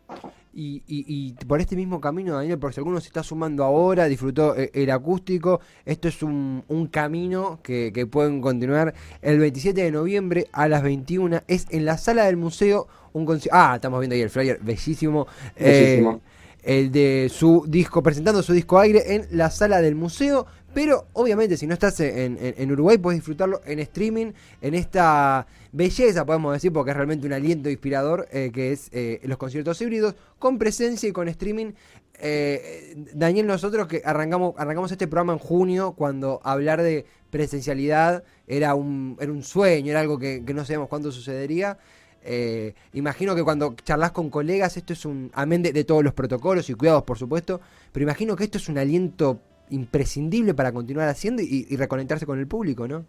Y, 0.54 1.34
por 1.46 1.60
este 1.60 1.76
mismo 1.76 2.00
camino, 2.00 2.34
Daniel, 2.36 2.58
por 2.58 2.74
si 2.74 2.80
alguno 2.80 3.00
se 3.00 3.06
está 3.06 3.22
sumando 3.22 3.64
ahora, 3.64 4.06
disfrutó 4.06 4.54
eh, 4.56 4.70
el 4.74 4.90
acústico, 4.90 5.60
esto 5.86 6.08
es 6.08 6.22
un, 6.22 6.62
camino 6.90 7.60
que, 7.62 8.06
pueden 8.10 8.40
continuar 8.40 8.94
el 9.22 9.38
27 9.38 9.82
de 9.82 9.90
noviembre 9.90 10.48
a 10.52 10.68
las 10.68 10.82
21, 10.82 11.42
es 11.48 11.66
en 11.70 11.84
la 11.84 11.96
sala 11.96 12.24
del 12.24 12.36
museo, 12.36 12.86
un 13.14 13.40
Ah, 13.50 13.72
estamos 13.76 14.00
viendo 14.00 14.14
ahí 14.14 14.22
el 14.22 14.30
flyer, 14.30 14.58
bellísimo. 14.60 15.26
Bellísimo. 15.58 16.20
Eh, 16.24 16.31
el 16.62 16.92
de 16.92 17.30
su 17.32 17.64
disco, 17.66 18.02
presentando 18.02 18.42
su 18.42 18.52
disco 18.52 18.78
aire 18.78 19.14
en 19.14 19.26
la 19.30 19.50
sala 19.50 19.80
del 19.80 19.94
museo. 19.94 20.46
Pero 20.74 21.08
obviamente 21.12 21.56
si 21.56 21.66
no 21.66 21.74
estás 21.74 22.00
en, 22.00 22.72
Uruguay 22.72 22.96
puedes 22.96 23.18
disfrutarlo 23.18 23.60
en 23.66 23.78
streaming, 23.80 24.32
en 24.62 24.74
esta 24.74 25.46
belleza 25.70 26.24
podemos 26.24 26.54
decir, 26.54 26.72
porque 26.72 26.92
es 26.92 26.96
realmente 26.96 27.26
un 27.26 27.34
aliento 27.34 27.68
inspirador, 27.68 28.26
eh, 28.32 28.50
que 28.52 28.72
es 28.72 28.88
eh, 28.92 29.20
los 29.24 29.36
conciertos 29.36 29.80
híbridos, 29.82 30.14
con 30.38 30.58
presencia 30.58 31.08
y 31.08 31.12
con 31.12 31.28
streaming. 31.28 31.72
Eh, 32.18 32.94
Daniel, 33.12 33.46
nosotros 33.46 33.86
que 33.86 34.00
arrancamos, 34.04 34.54
arrancamos 34.56 34.90
este 34.92 35.06
programa 35.06 35.34
en 35.34 35.40
junio, 35.40 35.92
cuando 35.92 36.40
hablar 36.42 36.80
de 36.82 37.04
presencialidad 37.28 38.24
era 38.46 38.74
un, 38.74 39.18
era 39.20 39.30
un 39.30 39.42
sueño, 39.42 39.90
era 39.90 40.00
algo 40.00 40.18
que, 40.18 40.42
que 40.44 40.54
no 40.54 40.64
sabíamos 40.64 40.88
cuándo 40.88 41.12
sucedería. 41.12 41.78
Eh, 42.24 42.74
imagino 42.92 43.34
que 43.34 43.42
cuando 43.42 43.74
charlas 43.84 44.12
con 44.12 44.30
colegas, 44.30 44.76
esto 44.76 44.92
es 44.92 45.04
un, 45.04 45.30
amén 45.34 45.62
de, 45.62 45.84
todos 45.84 46.04
los 46.04 46.14
protocolos 46.14 46.70
y 46.70 46.74
cuidados, 46.74 47.02
por 47.02 47.18
supuesto, 47.18 47.60
pero 47.92 48.04
imagino 48.04 48.36
que 48.36 48.44
esto 48.44 48.58
es 48.58 48.68
un 48.68 48.78
aliento 48.78 49.40
imprescindible 49.70 50.54
para 50.54 50.72
continuar 50.72 51.08
haciendo 51.08 51.42
y, 51.42 51.64
reconectarse 51.76 52.26
con 52.26 52.38
el 52.38 52.46
público, 52.46 52.86
¿no? 52.86 53.04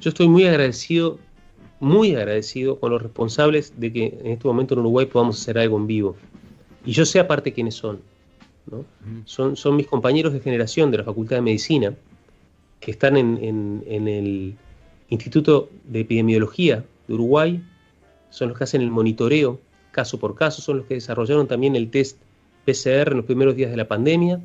Yo 0.00 0.10
estoy 0.10 0.28
muy 0.28 0.46
agradecido, 0.46 1.18
muy 1.80 2.14
agradecido 2.14 2.78
con 2.78 2.92
los 2.92 3.02
responsables 3.02 3.72
de 3.78 3.92
que 3.92 4.18
en 4.20 4.26
este 4.32 4.46
momento 4.46 4.74
en 4.74 4.80
Uruguay 4.80 5.06
podamos 5.06 5.40
hacer 5.40 5.58
algo 5.58 5.76
en 5.78 5.86
vivo. 5.86 6.16
Y 6.84 6.92
yo 6.92 7.06
sé 7.06 7.18
aparte 7.18 7.52
quiénes 7.52 7.74
son. 7.74 8.00
son, 9.24 9.56
son 9.56 9.76
mis 9.76 9.86
compañeros 9.86 10.32
de 10.32 10.40
generación 10.40 10.90
de 10.90 10.98
la 10.98 11.04
Facultad 11.04 11.36
de 11.36 11.42
Medicina, 11.42 11.94
que 12.80 12.90
están 12.90 13.16
en 13.16 13.82
el 13.86 14.54
Instituto 15.08 15.70
de 15.84 16.00
Epidemiología 16.00 16.84
de 17.06 17.14
Uruguay, 17.14 17.62
son 18.30 18.48
los 18.48 18.58
que 18.58 18.64
hacen 18.64 18.82
el 18.82 18.90
monitoreo 18.90 19.60
caso 19.92 20.18
por 20.18 20.34
caso, 20.34 20.60
son 20.60 20.78
los 20.78 20.86
que 20.86 20.94
desarrollaron 20.94 21.46
también 21.46 21.76
el 21.76 21.90
test 21.90 22.18
PCR 22.66 23.12
en 23.12 23.18
los 23.18 23.26
primeros 23.26 23.54
días 23.54 23.70
de 23.70 23.76
la 23.76 23.86
pandemia, 23.86 24.40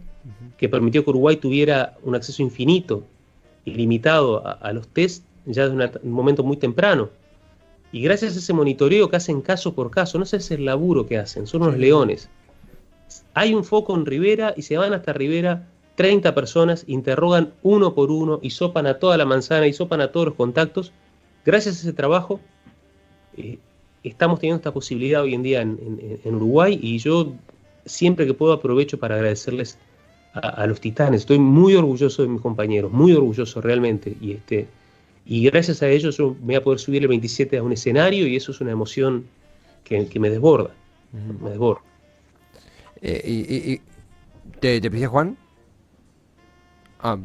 que 0.57 0.69
permitió 0.69 1.03
que 1.03 1.09
Uruguay 1.09 1.37
tuviera 1.37 1.97
un 2.03 2.13
acceso 2.13 2.43
infinito, 2.43 3.03
ilimitado 3.65 4.45
a, 4.45 4.51
a 4.51 4.73
los 4.73 4.87
test 4.87 5.23
ya 5.45 5.67
desde 5.67 5.99
un 6.03 6.11
momento 6.11 6.43
muy 6.43 6.57
temprano. 6.57 7.09
Y 7.91 8.01
gracias 8.01 8.35
a 8.35 8.39
ese 8.39 8.53
monitoreo 8.53 9.09
que 9.09 9.15
hacen 9.15 9.41
caso 9.41 9.73
por 9.73 9.89
caso, 9.89 10.19
no 10.19 10.25
sé 10.25 10.39
si 10.39 10.53
es 10.53 10.59
el 10.59 10.65
laburo 10.65 11.07
que 11.07 11.17
hacen, 11.17 11.47
son 11.47 11.63
unos 11.63 11.77
leones. 11.77 12.29
Hay 13.33 13.55
un 13.55 13.63
foco 13.63 13.95
en 13.95 14.05
Rivera 14.05 14.53
y 14.55 14.61
se 14.61 14.77
van 14.77 14.93
hasta 14.93 15.13
Rivera 15.13 15.67
30 15.95 16.35
personas, 16.35 16.83
interrogan 16.87 17.53
uno 17.63 17.95
por 17.95 18.11
uno 18.11 18.39
y 18.41 18.51
sopan 18.51 18.85
a 18.85 18.99
toda 18.99 19.17
la 19.17 19.25
manzana 19.25 19.67
y 19.67 19.73
sopan 19.73 20.01
a 20.01 20.11
todos 20.11 20.27
los 20.27 20.35
contactos 20.35 20.93
Gracias 21.49 21.77
a 21.77 21.79
ese 21.79 21.93
trabajo 21.93 22.39
eh, 23.35 23.57
estamos 24.03 24.39
teniendo 24.39 24.57
esta 24.57 24.71
posibilidad 24.71 25.23
hoy 25.23 25.33
en 25.33 25.41
día 25.41 25.61
en, 25.61 26.35
Uruguay 26.35 26.77
y 26.79 26.99
yo 26.99 27.33
siempre 27.87 28.27
que 28.27 28.35
puedo 28.35 28.53
aprovecho 28.53 28.99
para 28.99 29.15
agradecerles 29.15 29.79
a, 30.33 30.67
los 30.67 30.79
titanes. 30.79 31.21
Estoy 31.21 31.39
muy 31.39 31.73
orgulloso 31.73 32.21
de 32.21 32.27
mis 32.27 32.39
compañeros, 32.39 32.91
muy 32.91 33.13
orgulloso 33.13 33.61
realmente. 33.61 34.15
Y, 34.21 34.33
este, 34.33 34.67
y 35.25 35.43
gracias 35.45 35.81
a 35.81 35.89
ellos 35.89 36.17
yo 36.17 36.35
voy 36.39 36.53
a 36.53 36.63
poder 36.63 36.77
subir 36.77 37.01
el 37.01 37.07
27 37.07 37.57
a 37.57 37.63
un 37.63 37.71
escenario 37.71 38.27
y 38.27 38.35
eso 38.35 38.51
es 38.51 38.61
una 38.61 38.69
emoción 38.69 39.25
que, 39.83 40.07
me 40.19 40.29
desborda. 40.29 40.69
Me 41.41 41.49
desborda. 41.49 41.81
Eh, 43.01 43.23
y, 43.25 43.81
¿Te, 44.59 44.79
te 44.79 45.07
Juan? 45.07 45.35
Ah, 46.99 47.17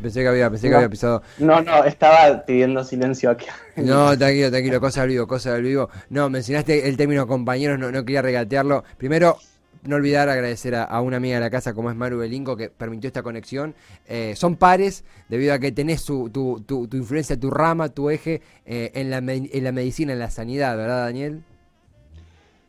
pensé 0.00 0.22
que 0.22 0.28
había, 0.28 0.50
pensé 0.50 0.68
que 0.68 0.74
había 0.74 0.88
pisado. 0.88 1.22
No, 1.38 1.60
no, 1.60 1.84
estaba 1.84 2.44
pidiendo 2.44 2.84
silencio 2.84 3.30
aquí. 3.30 3.46
No, 3.76 4.16
tranquilo, 4.16 4.50
tranquilo, 4.50 4.80
cosa 4.80 5.00
del 5.00 5.10
vivo, 5.10 5.26
cosa 5.26 5.54
del 5.54 5.64
vivo. 5.64 5.90
No, 6.08 6.30
mencionaste 6.30 6.88
el 6.88 6.96
término 6.96 7.26
compañeros, 7.26 7.78
no, 7.78 7.90
no 7.90 8.04
quería 8.04 8.22
regatearlo. 8.22 8.84
Primero, 8.96 9.36
no 9.84 9.96
olvidar 9.96 10.28
agradecer 10.28 10.74
a, 10.74 11.00
una 11.00 11.18
amiga 11.18 11.36
de 11.36 11.40
la 11.40 11.50
casa 11.50 11.74
como 11.74 11.90
es 11.90 11.96
Maru 11.96 12.18
Belinco 12.18 12.56
que 12.56 12.70
permitió 12.70 13.08
esta 13.08 13.22
conexión. 13.22 13.74
Eh, 14.06 14.34
son 14.36 14.56
pares 14.56 15.04
debido 15.28 15.54
a 15.54 15.58
que 15.58 15.72
tenés 15.72 16.04
tu, 16.04 16.30
tu, 16.30 16.60
tu, 16.64 16.88
influencia, 16.96 17.38
tu 17.38 17.50
rama, 17.50 17.88
tu 17.88 18.10
eje 18.10 18.40
eh, 18.64 18.92
en, 18.94 19.10
la, 19.10 19.18
en 19.18 19.64
la 19.64 19.72
medicina, 19.72 20.12
en 20.12 20.18
la 20.18 20.30
sanidad, 20.30 20.76
¿verdad, 20.76 21.04
Daniel? 21.04 21.42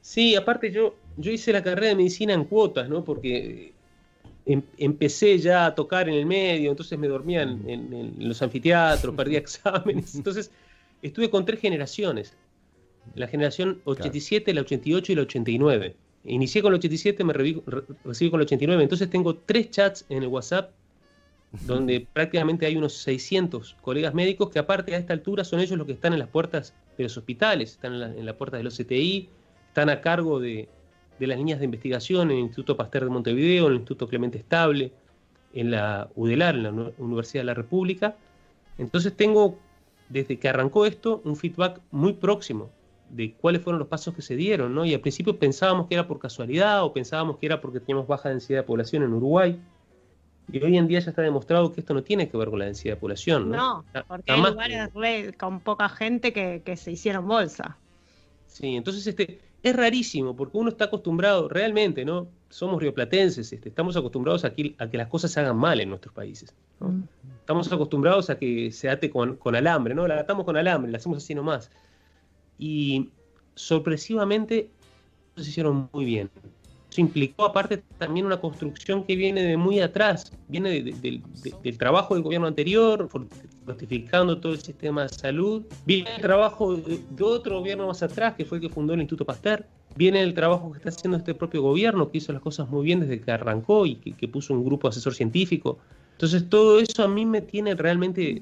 Sí, 0.01 0.35
aparte 0.35 0.71
yo, 0.71 0.95
yo 1.17 1.31
hice 1.31 1.53
la 1.53 1.63
carrera 1.63 1.87
de 1.87 1.95
medicina 1.95 2.33
en 2.33 2.45
cuotas, 2.45 2.89
¿no? 2.89 3.03
Porque 3.03 3.73
empecé 4.45 5.37
ya 5.39 5.65
a 5.65 5.75
tocar 5.75 6.07
en 6.07 6.15
el 6.15 6.25
medio, 6.25 6.69
entonces 6.69 6.97
me 6.99 7.07
dormía 7.07 7.41
en, 7.41 8.15
los 8.19 8.41
anfiteatros, 8.41 9.15
perdía 9.17 9.39
exámenes. 9.39 10.15
Entonces 10.15 10.51
estuve 11.01 11.29
con 11.29 11.45
tres 11.45 11.59
generaciones. 11.59 12.35
La 13.13 13.27
generación 13.27 13.81
87, 13.85 14.53
la 14.53 14.61
88 14.61 15.11
y 15.11 15.15
la 15.15 15.21
89. 15.23 15.95
Inicié 16.25 16.61
con 16.61 16.71
la 16.71 16.77
87, 16.77 17.23
me 17.23 17.33
recibí 17.33 17.61
con 18.31 18.39
la 18.39 18.45
89. 18.45 18.83
Entonces 18.83 19.09
tengo 19.09 19.35
tres 19.35 19.69
chats 19.69 20.05
en 20.09 20.23
el 20.23 20.27
WhatsApp 20.27 20.71
donde 21.67 22.05
prácticamente 22.11 22.65
hay 22.65 22.75
unos 22.75 22.93
600 22.97 23.77
colegas 23.81 24.13
médicos 24.13 24.49
que 24.49 24.59
aparte 24.59 24.93
a 24.93 24.97
esta 24.97 25.13
altura 25.13 25.45
son 25.45 25.61
ellos 25.61 25.77
los 25.77 25.87
que 25.87 25.93
están 25.93 26.11
en 26.11 26.19
las 26.19 26.27
puertas 26.27 26.73
de 26.97 27.03
los 27.03 27.15
hospitales, 27.17 27.71
están 27.71 27.93
en 27.93 27.99
la, 28.01 28.07
en 28.07 28.25
la 28.25 28.37
puerta 28.37 28.57
de 28.57 28.63
los 28.63 28.75
CTI, 28.77 29.29
están 29.69 29.89
a 29.89 30.01
cargo 30.01 30.39
de, 30.39 30.67
de 31.19 31.27
las 31.27 31.37
líneas 31.37 31.59
de 31.59 31.65
investigación 31.65 32.31
en 32.31 32.37
el 32.37 32.43
Instituto 32.43 32.75
Pasteur 32.75 33.03
de 33.05 33.09
Montevideo, 33.09 33.65
en 33.67 33.71
el 33.73 33.77
Instituto 33.79 34.07
Clemente 34.07 34.37
Estable, 34.37 34.91
en 35.53 35.71
la 35.71 36.09
UDELAR, 36.15 36.55
en 36.55 36.63
la 36.63 36.91
Universidad 36.97 37.41
de 37.41 37.45
la 37.45 37.53
República. 37.53 38.15
Entonces 38.77 39.15
tengo, 39.15 39.57
desde 40.09 40.37
que 40.37 40.49
arrancó 40.49 40.85
esto, 40.85 41.21
un 41.23 41.35
feedback 41.35 41.79
muy 41.91 42.13
próximo 42.13 42.69
de 43.09 43.33
cuáles 43.33 43.61
fueron 43.61 43.79
los 43.79 43.87
pasos 43.87 44.13
que 44.13 44.21
se 44.21 44.35
dieron, 44.35 44.73
¿no? 44.75 44.83
Y 44.83 44.93
al 44.93 44.99
principio 44.99 45.37
pensábamos 45.37 45.87
que 45.87 45.93
era 45.93 46.07
por 46.07 46.19
casualidad 46.19 46.83
o 46.83 46.91
pensábamos 46.91 47.37
que 47.37 47.45
era 47.45 47.61
porque 47.61 47.79
teníamos 47.79 48.07
baja 48.07 48.29
densidad 48.29 48.59
de 48.59 48.63
población 48.63 49.03
en 49.03 49.13
Uruguay. 49.13 49.59
Y 50.51 50.63
hoy 50.63 50.77
en 50.77 50.87
día 50.87 50.99
ya 50.99 51.09
está 51.09 51.21
demostrado 51.21 51.71
que 51.71 51.79
esto 51.79 51.93
no 51.93 52.03
tiene 52.03 52.29
que 52.29 52.37
ver 52.37 52.49
con 52.49 52.59
la 52.59 52.65
densidad 52.65 52.95
de 52.95 52.99
población. 52.99 53.49
No, 53.49 53.83
no 53.93 54.05
porque 54.07 54.31
hay 54.31 54.41
lugares 54.41 55.37
con 55.37 55.59
poca 55.59 55.89
gente 55.89 56.33
que, 56.33 56.61
que 56.63 56.77
se 56.77 56.91
hicieron 56.91 57.27
bolsa. 57.27 57.77
Sí, 58.47 58.75
entonces 58.75 59.05
este, 59.07 59.39
es 59.65 59.75
rarísimo 59.75 60.35
porque 60.35 60.57
uno 60.59 60.69
está 60.69 60.85
acostumbrado, 60.85 61.49
realmente, 61.49 62.05
¿no? 62.05 62.27
Somos 62.49 62.79
rioplatenses, 62.79 63.51
este, 63.51 63.69
estamos 63.69 63.97
acostumbrados 63.97 64.45
a 64.45 64.53
que, 64.53 64.75
a 64.77 64.87
que, 64.87 64.95
las 64.95 65.07
cosas 65.07 65.31
se 65.31 65.39
hagan 65.39 65.57
mal 65.57 65.81
en 65.81 65.89
nuestros 65.89 66.13
países. 66.13 66.53
Mm. 66.79 67.01
Estamos 67.39 67.71
acostumbrados 67.73 68.29
a 68.29 68.37
que 68.37 68.71
se 68.71 68.91
ate 68.91 69.09
con, 69.09 69.37
con, 69.37 69.55
alambre, 69.55 69.95
¿no? 69.95 70.07
La 70.07 70.19
atamos 70.19 70.45
con 70.45 70.55
alambre, 70.55 70.91
la 70.91 70.99
hacemos 70.99 71.17
así 71.17 71.33
nomás. 71.33 71.71
Y 72.59 73.09
sorpresivamente 73.55 74.69
se 75.35 75.49
hicieron 75.49 75.89
muy 75.91 76.05
bien 76.05 76.29
implicó 77.01 77.45
aparte 77.45 77.83
también 77.97 78.25
una 78.25 78.39
construcción 78.39 79.03
que 79.03 79.15
viene 79.15 79.43
de 79.43 79.57
muy 79.57 79.79
atrás, 79.79 80.31
viene 80.47 80.81
del 80.81 81.77
trabajo 81.77 82.13
del 82.13 82.23
gobierno 82.23 82.47
anterior, 82.47 83.09
justificando 83.65 84.39
todo 84.39 84.53
el 84.53 84.61
sistema 84.61 85.03
de 85.03 85.09
salud, 85.09 85.63
viene 85.85 86.15
el 86.15 86.21
trabajo 86.21 86.75
de, 86.75 86.99
otro 87.21 87.59
gobierno 87.59 87.87
más 87.87 88.03
atrás, 88.03 88.35
que 88.35 88.45
fue 88.45 88.57
el 88.57 88.63
que 88.63 88.69
fundó 88.69 88.93
el 88.93 89.01
Instituto 89.01 89.25
Pasteur, 89.25 89.65
viene 89.95 90.21
el 90.21 90.33
trabajo 90.33 90.71
que 90.71 90.77
está 90.77 90.89
haciendo 90.89 91.17
este 91.17 91.33
propio 91.33 91.61
gobierno, 91.61 92.09
que 92.11 92.19
hizo 92.19 92.33
las 92.33 92.41
cosas 92.41 92.69
muy 92.69 92.85
bien 92.85 92.99
desde 92.99 93.19
que 93.21 93.31
arrancó 93.31 93.85
y 93.85 93.95
que, 93.95 94.13
que 94.13 94.27
puso 94.27 94.53
un 94.53 94.63
grupo 94.63 94.87
asesor 94.87 95.13
científico. 95.13 95.79
Entonces 96.13 96.47
todo 96.49 96.79
eso 96.79 97.03
a 97.03 97.07
mí 97.07 97.25
me 97.25 97.41
tiene 97.41 97.75
realmente 97.75 98.41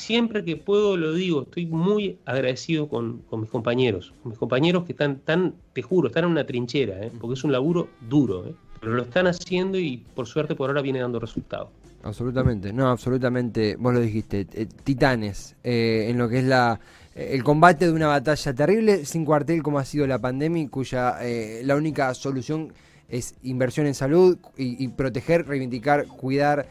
siempre 0.00 0.44
que 0.44 0.56
puedo 0.56 0.96
lo 0.96 1.12
digo, 1.12 1.42
estoy 1.42 1.66
muy 1.66 2.18
agradecido 2.24 2.88
con, 2.88 3.22
mis 3.32 3.50
compañeros, 3.50 4.12
mis 4.24 4.38
compañeros 4.38 4.84
que 4.84 4.92
están, 4.92 5.18
tan, 5.18 5.54
te 5.72 5.82
juro, 5.82 6.08
están 6.08 6.24
en 6.24 6.30
una 6.30 6.46
trinchera, 6.46 7.04
¿eh? 7.04 7.12
porque 7.20 7.34
es 7.34 7.44
un 7.44 7.52
laburo 7.52 7.88
duro, 8.08 8.46
¿eh? 8.46 8.54
pero 8.80 8.94
lo 8.94 9.02
están 9.02 9.26
haciendo 9.26 9.78
y 9.78 9.98
por 10.14 10.26
suerte 10.26 10.54
por 10.54 10.70
ahora 10.70 10.82
viene 10.82 11.00
dando 11.00 11.20
resultados. 11.20 11.68
Absolutamente, 12.02 12.72
no, 12.72 12.88
absolutamente, 12.88 13.76
vos 13.76 13.92
lo 13.92 14.00
dijiste, 14.00 14.46
eh, 14.54 14.66
titanes 14.84 15.54
en 15.62 16.16
lo 16.16 16.28
que 16.28 16.38
es 16.38 16.44
la 16.44 16.80
el 17.14 17.42
combate 17.42 17.86
de 17.86 17.92
una 17.92 18.06
batalla 18.06 18.54
terrible 18.54 19.04
sin 19.04 19.24
cuartel 19.24 19.62
como 19.62 19.78
ha 19.78 19.84
sido 19.84 20.06
la 20.06 20.20
pandemia, 20.20 20.66
cuya 20.70 21.18
la 21.64 21.76
única 21.76 22.14
solución 22.14 22.72
es 23.08 23.34
inversión 23.42 23.86
en 23.86 23.94
salud 23.94 24.38
y 24.56 24.88
proteger, 24.88 25.46
reivindicar, 25.46 26.06
cuidar, 26.06 26.66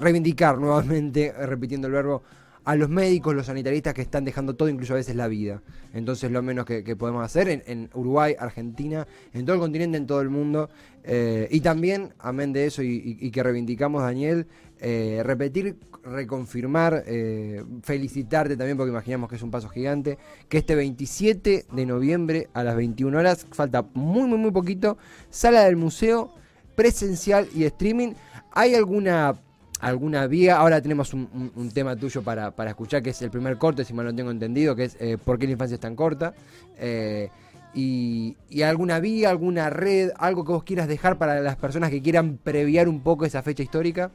reivindicar 0.00 0.58
nuevamente, 0.58 1.32
repitiendo 1.46 1.86
el 1.86 1.92
verbo, 1.92 2.22
a 2.64 2.76
los 2.76 2.88
médicos, 2.88 3.34
los 3.34 3.46
sanitaristas 3.46 3.94
que 3.94 4.02
están 4.02 4.24
dejando 4.24 4.56
todo, 4.56 4.68
incluso 4.68 4.94
a 4.94 4.96
veces 4.96 5.16
la 5.16 5.28
vida. 5.28 5.62
Entonces 5.92 6.30
lo 6.30 6.42
menos 6.42 6.64
que, 6.64 6.82
podemos 6.96 7.24
hacer 7.24 7.62
en, 7.66 7.90
Uruguay, 7.94 8.34
Argentina, 8.38 9.06
en 9.32 9.44
todo 9.44 9.54
el 9.54 9.60
continente, 9.60 9.98
en 9.98 10.06
todo 10.06 10.20
el 10.20 10.30
mundo. 10.30 10.70
Eh, 11.04 11.48
y 11.50 11.60
también, 11.60 12.14
amén 12.18 12.52
de 12.52 12.66
eso, 12.66 12.82
y, 12.82 13.30
que 13.30 13.42
reivindicamos, 13.42 14.02
Daniel, 14.02 14.46
eh, 14.80 15.20
repetir, 15.24 15.76
reconfirmar, 16.02 17.04
eh, 17.06 17.62
felicitarte 17.82 18.56
también, 18.56 18.76
porque 18.76 18.90
imaginamos 18.90 19.28
que 19.28 19.36
es 19.36 19.42
un 19.42 19.50
paso 19.50 19.68
gigante, 19.68 20.18
que 20.48 20.58
este 20.58 20.74
27 20.74 21.66
de 21.70 21.86
noviembre 21.86 22.48
a 22.54 22.64
las 22.64 22.76
21 22.76 23.18
horas, 23.18 23.46
falta 23.52 23.84
muy, 23.94 24.26
muy, 24.28 24.38
muy 24.38 24.50
poquito, 24.52 24.96
sala 25.30 25.64
del 25.64 25.76
museo 25.76 26.32
presencial 26.74 27.48
y 27.54 27.64
streaming. 27.64 28.14
¿Hay 28.52 28.74
alguna 28.74 29.34
alguna 29.84 30.26
vía. 30.26 30.56
Ahora 30.56 30.80
tenemos 30.80 31.12
un, 31.12 31.70
tema 31.72 31.94
tuyo 31.96 32.22
para, 32.22 32.52
escuchar, 32.66 33.02
que 33.02 33.10
es 33.10 33.22
el 33.22 33.30
primer 33.30 33.58
corte, 33.58 33.84
si 33.84 33.92
mal 33.92 34.06
no 34.06 34.14
tengo 34.14 34.30
entendido, 34.30 34.74
que 34.74 34.84
es 34.84 34.96
eh, 35.00 35.18
¿Por 35.22 35.38
qué 35.38 35.46
la 35.46 35.52
infancia 35.52 35.74
es 35.74 35.80
tan 35.80 35.94
corta? 35.94 36.34
Eh, 36.78 37.28
y, 37.74 38.36
alguna 38.62 39.00
vía, 39.00 39.30
alguna 39.30 39.68
red, 39.68 40.10
algo 40.16 40.44
que 40.44 40.52
vos 40.52 40.64
quieras 40.64 40.88
dejar 40.88 41.18
para 41.18 41.40
las 41.40 41.56
personas 41.56 41.90
que 41.90 42.00
quieran 42.00 42.38
previar 42.42 42.88
un 42.88 43.00
poco 43.00 43.24
esa 43.24 43.42
fecha 43.42 43.62
histórica. 43.62 44.10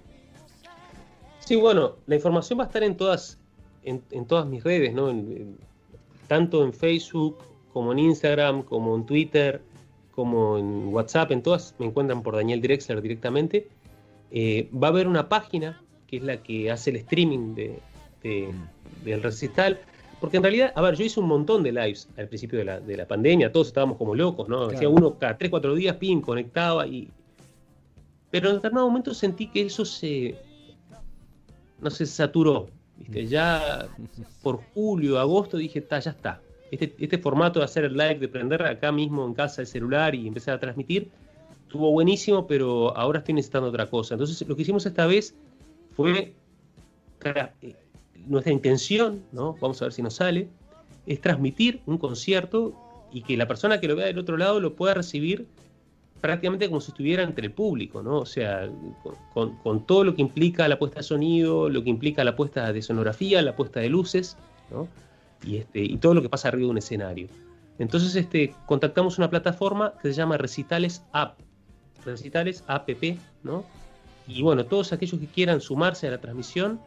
Sí, 1.39 1.55
bueno, 1.55 1.95
la 2.08 2.15
información 2.15 2.60
va 2.60 2.63
a 2.63 2.67
estar 2.67 2.84
en 2.84 2.95
todas, 2.95 3.38
en, 3.84 4.25
todas 4.25 4.45
mis 4.47 4.63
redes, 4.63 4.93
¿no? 4.93 5.13
tanto 6.27 6.63
en 6.63 6.73
Facebook 6.73 7.38
como 7.73 7.91
en 7.91 7.99
Instagram, 7.99 8.63
como 8.63 8.95
en 8.95 9.05
Twitter, 9.05 9.62
como 10.15 10.58
en 10.58 10.93
WhatsApp, 10.93 11.32
en 11.32 11.41
todas 11.41 11.75
me 11.79 11.88
encuentran 11.88 12.21
por 12.21 12.36
Daniel 12.36 12.62
Drexler 12.62 13.01
directamente. 13.01 13.67
Eh, 14.32 14.70
va 14.72 14.88
a 14.88 14.92
haber 14.92 15.08
una 15.08 15.28
página 15.30 15.82
que 16.10 16.18
es 16.18 16.24
la 16.24 16.38
que 16.38 16.72
hace 16.72 16.89
el 16.89 16.96
streaming 16.98 17.54
de, 17.54 17.80
mm. 18.24 19.06
del 19.06 19.22
recital. 19.22 19.80
Porque 20.20 20.38
en 20.38 20.44
realidad, 20.44 20.74
a 20.76 20.82
ver, 20.82 20.96
yo 20.96 21.06
hice 21.06 21.20
un 21.20 21.28
montón 21.28 21.63
de 21.63 21.72
lives 21.72 22.10
al 22.18 22.28
principio 22.28 22.60
de 22.60 22.65
la, 22.65 22.80
de 22.80 22.98
la 22.98 23.08
pandemia, 23.08 23.52
todos 23.52 23.68
estábamos 23.68 23.98
como 23.98 24.15
locos, 24.15 24.50
¿no? 24.50 24.65
Hacía 24.65 24.89
uno 24.89 25.18
cada 25.18 25.38
3, 25.38 25.50
4 25.50 25.76
días, 25.76 25.96
pin, 25.96 26.20
conectaba 26.22 26.86
y. 26.88 27.10
Pero 28.32 28.50
en 28.50 28.56
determinado 28.56 28.88
momento 28.88 29.13
sentí 29.13 29.48
que 29.48 29.62
eso 29.62 29.86
se. 29.86 30.36
No 31.80 31.89
se 31.89 32.06
saturó. 32.06 32.68
¿viste? 32.98 33.28
Ya 33.28 33.88
por 34.44 34.62
julio, 34.74 35.20
agosto 35.20 35.58
dije, 35.58 35.80
está, 35.80 36.00
ya 36.00 36.12
está. 36.12 36.42
Este, 36.72 36.94
este 37.00 37.18
formato 37.18 37.60
de 37.60 37.65
hacer 37.65 37.86
el 37.86 37.94
live, 37.94 38.15
de 38.15 38.28
prender 38.28 38.62
acá 38.63 38.92
mismo 38.92 39.26
en 39.26 39.34
casa 39.34 39.62
el 39.62 39.68
celular 39.68 40.13
y 40.13 40.28
empezar 40.28 40.56
a 40.56 40.60
transmitir, 40.60 41.10
estuvo 41.69 41.91
buenísimo, 41.91 42.47
pero 42.47 42.97
ahora 42.97 43.19
estoy 43.19 43.36
necesitando 43.36 43.69
otra 43.69 43.86
cosa. 43.86 44.15
Entonces, 44.15 44.45
lo 44.47 44.55
que 44.55 44.63
hicimos 44.63 44.88
esta 44.88 45.05
vez 45.05 45.36
fue 45.95 46.34
eh, 47.23 47.75
nuestra 48.25 48.51
intención, 48.51 49.21
¿no? 49.32 49.55
Vamos 49.62 49.79
a 49.79 49.86
ver 49.86 49.93
si 49.93 50.01
nos 50.01 50.15
sale, 50.15 50.47
es 51.05 51.21
transmitir 51.21 51.82
un 51.86 51.99
concierto 51.99 52.73
y 53.12 53.21
que 53.21 53.38
la 53.38 53.47
persona 53.47 53.79
que 53.79 53.88
lo 53.88 53.95
vea 53.95 54.08
del 54.08 54.17
otro 54.17 54.36
lado 54.36 54.60
lo 54.60 54.73
pueda 54.73 54.95
recibir 54.95 55.45
prácticamente 56.21 56.67
como 56.69 56.82
si 56.82 56.89
estuviera 56.89 57.21
entre 57.21 57.45
el 57.45 57.51
público, 57.51 58.01
¿no? 58.01 58.17
O 58.17 58.25
sea, 58.25 58.67
con, 59.36 59.86
todo 59.86 60.03
lo 60.03 60.15
que 60.15 60.23
implica 60.23 60.67
la 60.67 60.79
puesta 60.79 61.01
de 61.01 61.03
sonido, 61.03 61.69
lo 61.69 61.84
que 61.84 61.91
implica 61.91 62.23
la 62.23 62.36
puesta 62.36 62.73
de 62.73 62.82
sonografía, 62.82 63.43
la 63.43 63.55
puesta 63.55 63.79
de 63.79 63.89
luces, 63.89 64.38
¿no? 64.71 64.88
Y, 65.45 65.58
este, 65.58 65.84
y 65.84 65.97
todo 65.97 66.15
lo 66.15 66.23
que 66.23 66.29
pasa 66.29 66.47
arriba 66.47 66.65
de 66.65 66.71
un 66.71 66.77
escenario. 66.79 67.27
Entonces, 67.77 68.15
este, 68.15 68.55
contactamos 68.65 69.19
una 69.19 69.29
plataforma 69.29 69.93
que 70.01 70.10
se 70.10 70.15
llama 70.15 70.36
Recitales 70.38 71.03
App 71.12 71.39
recitales, 72.06 72.64
APP, 72.68 73.18
¿no? 73.44 73.66
Y 74.28 74.42
bueno, 74.44 74.66
todos 74.66 74.94
aquellos 74.94 75.20
que 75.20 75.28
quieran 75.28 75.60
sumarse 75.60 76.08
a 76.08 76.12
la 76.12 76.22
transmisión 76.22 76.80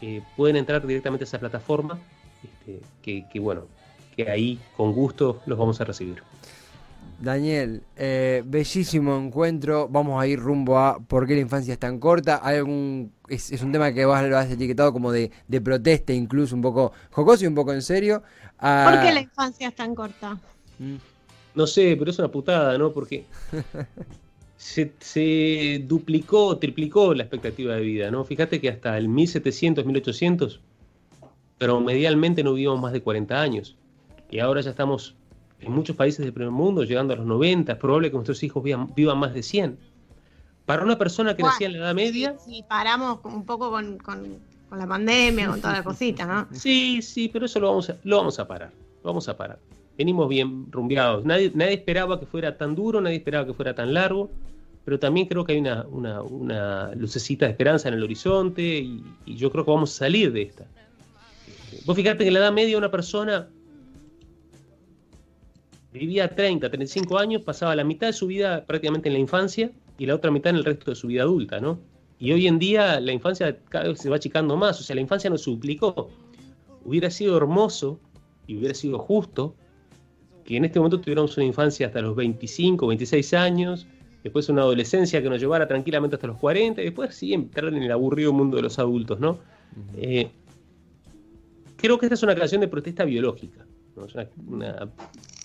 eh, 0.00 0.22
pueden 0.36 0.56
entrar 0.56 0.86
directamente 0.86 1.24
a 1.24 1.26
esa 1.26 1.38
plataforma, 1.38 1.98
este, 2.42 2.80
que, 3.02 3.40
bueno, 3.40 3.66
que 4.14 4.30
ahí 4.30 4.58
con 4.76 4.92
gusto 4.92 5.40
los 5.46 5.58
vamos 5.58 5.80
a 5.80 5.84
recibir. 5.84 6.22
Daniel, 7.18 7.82
eh, 7.96 8.42
bellísimo 8.44 9.16
encuentro. 9.16 9.88
Vamos 9.88 10.20
a 10.20 10.26
ir 10.26 10.38
rumbo 10.38 10.78
a 10.78 10.98
por 10.98 11.26
qué 11.26 11.34
la 11.34 11.40
infancia 11.40 11.72
es 11.72 11.78
tan 11.78 11.98
corta. 11.98 12.40
Hay 12.42 12.56
algún, 12.56 13.12
es, 13.28 13.50
un 13.62 13.72
tema 13.72 13.92
que 13.92 14.04
vos 14.04 14.20
lo 14.22 14.36
has 14.36 14.50
etiquetado 14.50 14.92
como 14.92 15.12
de, 15.12 15.30
protesta, 15.62 16.12
incluso 16.12 16.54
un 16.54 16.62
poco 16.62 16.92
jocoso 17.10 17.44
y 17.44 17.46
un 17.46 17.54
poco 17.54 17.72
en 17.72 17.82
serio. 17.82 18.22
Ah, 18.58 18.90
¿Por 18.90 19.02
qué 19.02 19.14
la 19.14 19.20
infancia 19.20 19.68
es 19.68 19.74
tan 19.74 19.94
corta? 19.94 20.38
No 21.54 21.66
sé, 21.66 21.96
pero 21.98 22.10
es 22.10 22.18
una 22.18 22.28
putada, 22.28 22.76
¿no? 22.76 22.92
Porque 22.92 23.24
se, 24.66 25.84
duplicó, 25.86 26.58
triplicó 26.58 27.14
la 27.14 27.22
expectativa 27.22 27.74
de 27.74 27.82
vida, 27.82 28.10
¿no? 28.10 28.24
Fíjate 28.24 28.60
que 28.60 28.68
hasta 28.68 28.98
el 28.98 29.08
1700, 29.08 29.86
1800, 29.86 30.60
pero 31.56 31.80
medialmente 31.80 32.42
no 32.42 32.52
vivimos 32.52 32.80
más 32.80 32.92
de 32.92 33.00
40 33.00 33.40
años. 33.40 33.76
Y 34.30 34.40
ahora 34.40 34.60
ya 34.60 34.70
estamos 34.70 35.14
en 35.60 35.72
muchos 35.72 35.94
países 35.94 36.24
del 36.24 36.32
primer 36.32 36.50
mundo 36.50 36.82
llegando 36.82 37.14
a 37.14 37.16
los 37.16 37.26
90, 37.26 37.72
es 37.72 37.78
probable 37.78 38.10
que 38.10 38.14
nuestros 38.14 38.42
hijos 38.42 38.62
vivan, 38.62 39.18
más 39.18 39.32
de 39.32 39.42
100. 39.42 39.78
Para 40.66 40.82
una 40.82 40.98
persona 40.98 41.36
que 41.36 41.44
nacía 41.44 41.68
en 41.68 41.74
la 41.74 41.78
Edad 41.78 41.94
Media... 41.94 42.36
Sí, 42.44 42.64
paramos 42.68 43.20
un 43.22 43.46
poco 43.46 43.70
con, 43.70 43.98
la 44.72 44.86
pandemia, 44.86 45.46
con 45.46 45.60
toda 45.60 45.74
la 45.74 45.84
cosita, 45.84 46.26
¿no? 46.26 46.48
Sí, 46.52 47.00
sí, 47.02 47.28
pero 47.28 47.46
eso 47.46 47.60
lo 47.60 47.68
vamos 47.68 47.88
a, 47.88 47.96
lo 48.02 48.16
vamos 48.16 48.38
a 48.40 48.48
parar, 48.48 48.72
lo 49.04 49.10
vamos 49.10 49.28
a 49.28 49.36
parar 49.36 49.58
venimos 49.96 50.28
bien 50.28 50.70
rumbeados. 50.70 51.24
Nadie, 51.24 51.50
nadie 51.54 51.72
esperaba 51.72 52.20
que 52.20 52.26
fuera 52.26 52.58
tan 52.58 52.74
duro, 52.74 53.00
nadie 53.00 53.16
esperaba 53.16 53.46
que 53.46 53.54
fuera 53.54 53.74
tan 53.74 53.94
largo, 53.94 54.28
pero 54.86 55.00
también 55.00 55.26
creo 55.26 55.44
que 55.44 55.52
hay 55.52 55.58
una, 55.58 56.94
lucecita 56.94 57.44
de 57.44 57.50
esperanza 57.50 57.88
en 57.88 57.94
el 57.94 58.04
horizonte 58.04 58.62
y, 58.62 59.02
yo 59.26 59.50
creo 59.50 59.64
que 59.64 59.70
vamos 59.72 59.92
a 59.92 59.98
salir 59.98 60.32
de 60.32 60.42
esta. 60.42 60.64
Vos 61.84 61.96
fijate 61.96 62.18
que 62.18 62.28
en 62.28 62.34
la 62.34 62.38
edad 62.40 62.52
media 62.52 62.78
una 62.78 62.90
persona 62.90 63.48
vivía 65.92 66.32
30, 66.32 66.70
35 66.70 67.18
años, 67.18 67.42
pasaba 67.42 67.74
la 67.74 67.82
mitad 67.82 68.06
de 68.06 68.12
su 68.12 68.28
vida 68.28 68.64
prácticamente 68.64 69.08
en 69.08 69.14
la 69.14 69.18
infancia 69.18 69.72
y 69.98 70.06
la 70.06 70.14
otra 70.14 70.30
mitad 70.30 70.50
en 70.50 70.56
el 70.56 70.64
resto 70.64 70.92
de 70.92 70.94
su 70.94 71.08
vida 71.08 71.22
adulta, 71.22 71.58
¿no? 71.58 71.80
y 72.20 72.30
hoy 72.30 72.46
en 72.46 72.60
día 72.60 73.00
la 73.00 73.12
infancia 73.12 73.58
cada 73.68 73.88
vez 73.88 73.98
se 73.98 74.08
va 74.08 74.16
achicando 74.16 74.56
más, 74.56 74.80
o 74.80 74.84
sea, 74.84 74.94
la 74.94 75.02
infancia 75.02 75.28
nos 75.28 75.42
suplicó. 75.42 76.10
Hubiera 76.84 77.10
sido 77.10 77.36
hermoso 77.36 77.98
y 78.46 78.56
hubiera 78.56 78.72
sido 78.72 79.00
justo 79.00 79.56
que 80.44 80.56
en 80.56 80.64
este 80.64 80.78
momento 80.78 81.00
tuviéramos 81.00 81.36
una 81.36 81.44
infancia 81.44 81.88
hasta 81.88 82.00
los 82.00 82.14
25, 82.14 82.86
26 82.86 83.34
años, 83.34 83.86
después 84.26 84.48
una 84.48 84.62
adolescencia 84.62 85.22
que 85.22 85.30
nos 85.30 85.40
llevara 85.40 85.68
tranquilamente 85.68 86.16
hasta 86.16 86.26
los 86.26 86.36
40, 86.38 86.80
y 86.82 86.86
después 86.86 87.14
sí 87.14 87.32
entrar 87.32 87.72
en 87.72 87.82
el 87.82 87.92
aburrido 87.92 88.32
mundo 88.32 88.56
de 88.56 88.62
los 88.64 88.78
adultos, 88.78 89.20
¿no? 89.20 89.38
Eh, 89.96 90.30
creo 91.76 91.98
que 91.98 92.06
esta 92.06 92.14
es 92.14 92.22
una 92.24 92.34
canción 92.34 92.60
de 92.60 92.68
protesta 92.68 93.04
biológica. 93.04 93.64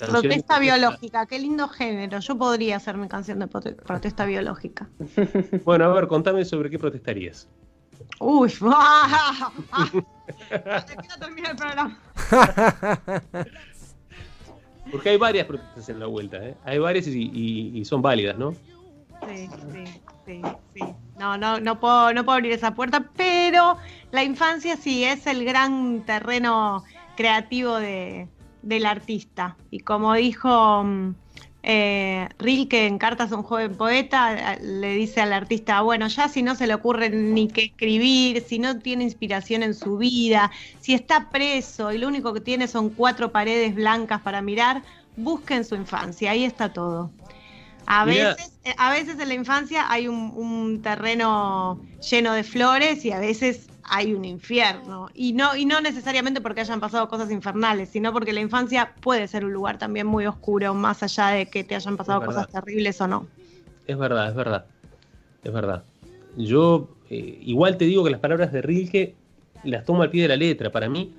protesta 0.10 0.60
biológica, 0.60 1.28
qué 1.28 1.40
lindo 1.40 1.68
género. 1.68 2.20
Yo 2.20 2.38
podría 2.38 2.78
hacer 2.78 2.98
mi 2.98 3.08
canción 3.08 3.38
de 3.40 3.48
protesta 3.48 4.26
biológica. 4.26 4.90
Bueno, 5.64 5.86
a 5.86 5.94
ver, 5.94 6.08
contame 6.08 6.44
sobre 6.44 6.72
qué 6.72 6.80
protestarías. 6.80 7.48
Uy, 8.20 8.52
¡ah! 8.64 9.52
terminar 11.20 11.52
el 11.52 11.58
programa. 11.58 12.00
Porque 14.92 15.10
hay 15.10 15.18
varias 15.18 15.48
protestas 15.48 15.88
en 15.90 16.00
la 16.00 16.08
vuelta, 16.08 16.38
¿eh? 16.38 16.56
Hay 16.66 16.78
varias 16.78 17.08
y, 17.08 17.84
son 17.86 18.02
válidas, 18.02 18.38
¿no? 18.38 18.54
Sí, 19.26 19.48
sí, 19.72 20.02
sí, 20.26 20.42
sí. 20.74 20.82
No, 21.18 21.38
no, 21.38 21.60
no 21.60 21.80
puedo, 21.80 22.14
no 22.14 22.26
puedo 22.26 22.38
abrir 22.38 22.52
esa 22.52 22.76
puerta, 22.76 23.10
pero 23.16 23.78
la 24.12 24.24
infancia 24.24 24.76
sí 24.76 25.04
es 25.04 25.28
el 25.28 25.46
gran 25.46 26.02
terreno 26.06 26.84
creativo 27.16 27.78
de, 27.78 28.28
del 28.62 28.86
artista. 28.86 29.56
Y 29.70 29.80
como 29.80 30.14
dijo 30.16 30.84
mm, 30.84 31.16
eh, 31.64 32.28
Rilke 32.40 32.88
en 32.88 32.98
Cartas 32.98 33.32
a 33.32 33.36
un 33.36 33.44
joven 33.44 33.76
poeta, 33.76 34.58
le 34.62 34.96
dice 34.96 35.22
al 35.22 35.34
artista, 35.34 35.82
bueno, 35.82 36.08
ya 36.08 36.28
si 36.28 36.42
no 36.42 36.56
se 36.56 36.68
le 36.68 36.74
ocurre 36.74 37.10
ni 37.10 37.48
qué 37.48 37.66
escribir, 37.66 38.44
si 38.44 38.60
no 38.60 38.80
tiene 38.80 39.04
inspiración 39.04 39.64
en 39.64 39.74
su 39.74 39.98
vida, 39.98 40.52
si 40.80 40.94
está 40.94 41.30
preso 41.30 41.92
y 41.92 41.98
lo 41.98 42.08
único 42.08 42.34
que 42.34 42.42
tiene 42.42 42.68
son 42.68 42.90
cuatro 42.90 43.32
paredes 43.32 43.76
blancas 43.76 44.22
para 44.22 44.42
mirar, 44.42 44.84
busque 45.16 45.56
en 45.56 45.66
su 45.66 45.76
infancia, 45.76 46.32
ahí 46.32 46.44
está 46.44 46.74
todo. 46.74 47.12
A 47.86 48.06
veces, 48.06 48.54
eh, 48.64 48.74
a 48.78 48.92
veces 48.92 49.20
en 49.20 49.28
la 49.28 49.34
infancia 49.34 49.92
hay 49.92 50.08
un, 50.08 50.82
terreno 50.82 51.82
lleno 52.10 52.34
de 52.34 52.44
flores 52.44 53.04
y 53.06 53.12
a 53.12 53.20
veces 53.20 53.68
hay 53.84 54.14
un 54.14 54.26
infierno. 54.26 55.10
Y 55.14 55.34
no, 55.34 55.56
y 55.56 55.66
no 55.66 55.82
necesariamente 55.82 56.42
porque 56.42 56.62
hayan 56.62 56.80
pasado 56.80 57.08
cosas 57.08 57.32
infernales, 57.32 57.90
sino 57.90 58.14
porque 58.14 58.34
la 58.34 58.40
infancia 58.40 58.94
puede 59.02 59.28
ser 59.28 59.46
un 59.46 59.54
lugar 59.54 59.78
también 59.78 60.08
muy 60.08 60.26
oscuro, 60.26 60.74
más 60.74 61.04
allá 61.04 61.28
de 61.28 61.48
que 61.48 61.64
te 61.64 61.76
hayan 61.76 61.98
pasado 61.98 62.24
cosas 62.26 62.48
terribles 62.48 63.02
o 63.02 63.08
no. 63.08 63.28
Es 63.88 63.98
verdad, 63.98 64.30
es 64.30 64.36
verdad. 64.36 64.66
Es 65.44 65.52
verdad. 65.52 65.84
Yo 66.38 66.90
eh, 67.10 67.40
igual 67.42 67.78
te 67.78 67.86
digo 67.86 68.04
que 68.04 68.12
las 68.12 68.20
palabras 68.20 68.54
de 68.54 68.62
Rilke 68.62 69.16
las 69.64 69.86
tomo 69.86 70.04
al 70.04 70.10
pie 70.10 70.24
de 70.24 70.28
la 70.30 70.38
letra. 70.38 70.72
Para 70.72 70.90
mí, 70.90 71.14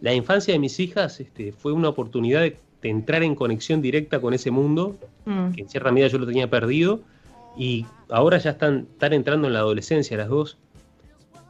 la 0.00 0.14
infancia 0.14 0.52
de 0.52 0.58
mis 0.58 0.78
hijas 0.80 1.20
este, 1.20 1.52
fue 1.52 1.72
una 1.72 1.88
oportunidad 1.88 2.42
de 2.42 2.56
de 2.82 2.88
entrar 2.88 3.22
en 3.22 3.34
conexión 3.34 3.82
directa 3.82 4.20
con 4.20 4.34
ese 4.34 4.50
mundo, 4.50 4.96
mm. 5.26 5.52
que 5.52 5.62
en 5.62 5.68
cierta 5.68 5.90
medida 5.92 6.08
yo 6.08 6.18
lo 6.18 6.26
tenía 6.26 6.48
perdido, 6.48 7.00
y 7.56 7.86
ahora 8.08 8.38
ya 8.38 8.50
están, 8.50 8.86
están 8.92 9.12
entrando 9.12 9.48
en 9.48 9.54
la 9.54 9.60
adolescencia 9.60 10.16
las 10.16 10.28
dos. 10.28 10.58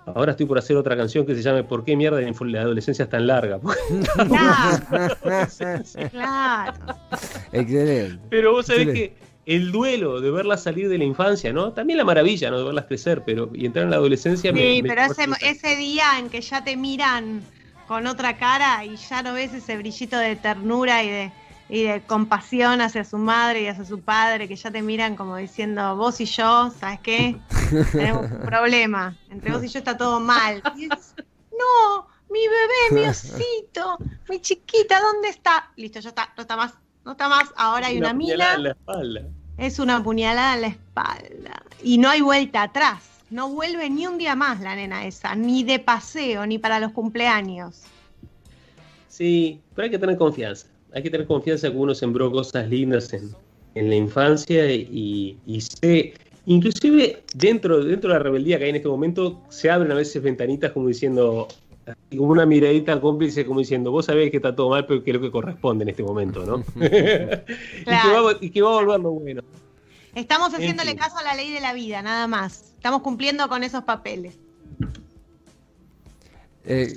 Ahora 0.06 0.32
estoy 0.32 0.46
por 0.46 0.58
hacer 0.58 0.76
otra 0.76 0.96
canción 0.96 1.26
que 1.26 1.34
se 1.34 1.42
llame 1.42 1.62
¿Por 1.62 1.84
qué 1.84 1.94
mierda 1.94 2.20
la 2.20 2.60
adolescencia 2.60 3.04
es 3.04 3.10
tan 3.10 3.26
larga? 3.26 3.60
Claro. 6.10 6.72
Excelente. 7.52 8.18
Pero 8.28 8.52
vos 8.52 8.66
sabés 8.66 8.88
que 8.88 9.14
el 9.46 9.72
duelo 9.72 10.20
de 10.20 10.30
verlas 10.30 10.62
salir 10.62 10.88
de 10.88 10.98
la 10.98 11.04
infancia, 11.04 11.52
¿no? 11.52 11.72
También 11.72 11.98
la 11.98 12.04
maravilla, 12.04 12.50
¿no? 12.50 12.58
De 12.58 12.64
verlas 12.64 12.86
crecer, 12.86 13.22
pero 13.24 13.50
y 13.54 13.66
entrar 13.66 13.84
en 13.84 13.90
la 13.90 13.96
adolescencia. 13.96 14.52
Sí, 14.52 14.82
pero 14.82 15.02
ese, 15.02 15.26
ese, 15.42 15.76
día 15.76 16.18
en 16.18 16.28
que 16.28 16.40
ya 16.40 16.62
te 16.64 16.76
miran 16.76 17.42
con 17.90 18.06
otra 18.06 18.36
cara 18.36 18.84
y 18.84 18.94
ya 18.94 19.20
no 19.20 19.32
ves 19.32 19.52
ese 19.52 19.76
brillito 19.76 20.16
de 20.16 20.36
ternura 20.36 21.02
y 21.02 21.10
de, 21.10 21.32
y 21.68 21.82
de 21.82 22.00
compasión 22.02 22.80
hacia 22.80 23.04
su 23.04 23.18
madre 23.18 23.62
y 23.62 23.66
hacia 23.66 23.84
su 23.84 24.00
padre, 24.00 24.46
que 24.46 24.54
ya 24.54 24.70
te 24.70 24.80
miran 24.80 25.16
como 25.16 25.34
diciendo, 25.34 25.96
vos 25.96 26.20
y 26.20 26.24
yo, 26.24 26.70
¿sabes 26.78 27.00
qué? 27.00 27.36
Tenemos 27.90 28.30
un 28.30 28.42
problema, 28.42 29.16
entre 29.28 29.50
vos 29.50 29.64
y 29.64 29.66
yo 29.66 29.80
está 29.80 29.96
todo 29.96 30.20
mal. 30.20 30.62
Y 30.76 30.86
no, 30.86 32.06
mi 32.30 32.38
bebé, 32.46 33.02
mi 33.02 33.08
osito, 33.08 33.98
mi 34.28 34.40
chiquita, 34.40 35.00
¿dónde 35.00 35.30
está? 35.30 35.72
Listo, 35.74 35.98
ya 35.98 36.10
está, 36.10 36.32
no 36.36 36.42
está 36.42 36.56
más, 36.56 36.74
no 37.04 37.10
está 37.10 37.28
más, 37.28 37.52
ahora 37.56 37.88
hay 37.88 37.98
una, 37.98 38.10
una 38.10 38.14
mina. 38.16 38.54
En 38.54 38.62
la 38.62 38.70
espalda. 38.70 39.22
Es 39.58 39.80
una 39.80 40.00
puñalada 40.00 40.54
en 40.54 40.60
la 40.60 40.66
espalda. 40.68 41.62
Y 41.82 41.98
no 41.98 42.08
hay 42.08 42.20
vuelta 42.20 42.62
atrás. 42.62 43.09
No 43.30 43.48
vuelve 43.50 43.88
ni 43.88 44.06
un 44.06 44.18
día 44.18 44.34
más 44.34 44.60
la 44.60 44.74
nena 44.74 45.06
esa, 45.06 45.34
ni 45.34 45.62
de 45.62 45.78
paseo, 45.78 46.46
ni 46.46 46.58
para 46.58 46.80
los 46.80 46.92
cumpleaños. 46.92 47.82
Sí, 49.08 49.60
pero 49.74 49.84
hay 49.84 49.90
que 49.90 49.98
tener 49.98 50.16
confianza. 50.16 50.66
Hay 50.92 51.02
que 51.02 51.10
tener 51.10 51.26
confianza 51.26 51.70
que 51.70 51.76
uno 51.76 51.94
sembró 51.94 52.30
cosas 52.32 52.68
lindas 52.68 53.12
en, 53.12 53.34
la 53.74 53.94
infancia 53.94 54.70
y, 54.72 55.38
y 55.46 55.60
se, 55.60 56.12
inclusive 56.46 57.22
dentro, 57.34 57.84
dentro 57.84 58.10
de 58.10 58.18
la 58.18 58.22
rebeldía 58.22 58.58
que 58.58 58.64
hay 58.64 58.70
en 58.70 58.76
este 58.76 58.88
momento, 58.88 59.40
se 59.48 59.70
abren 59.70 59.92
a 59.92 59.94
veces 59.94 60.22
ventanitas 60.22 60.72
como 60.72 60.88
diciendo, 60.88 61.46
como 62.16 62.32
una 62.32 62.46
miradita 62.46 63.00
cómplice 63.00 63.46
como 63.46 63.60
diciendo, 63.60 63.90
vos 63.90 64.06
sabés 64.06 64.30
que 64.30 64.38
está 64.38 64.54
todo 64.54 64.70
mal, 64.70 64.86
pero 64.86 65.02
que 65.02 65.10
es 65.10 65.14
lo 65.14 65.22
que 65.22 65.30
corresponde 65.30 65.84
en 65.84 65.90
este 65.90 66.02
momento, 66.02 66.44
¿no? 66.44 66.64
y, 66.76 66.88
que 66.88 67.86
va, 67.86 68.32
y, 68.40 68.50
que 68.50 68.62
va, 68.62 68.70
a 68.70 68.82
volver 68.82 69.00
lo 69.00 69.10
bueno. 69.12 69.42
Estamos 70.14 70.52
haciéndole 70.54 70.96
caso 70.96 71.18
a 71.18 71.22
la 71.22 71.34
ley 71.34 71.52
de 71.52 71.60
la 71.60 71.72
vida, 71.72 72.02
nada 72.02 72.26
más. 72.26 72.72
Estamos 72.74 73.02
cumpliendo 73.02 73.48
con 73.48 73.62
esos 73.62 73.84
papeles. 73.84 74.34
Eh, 76.64 76.92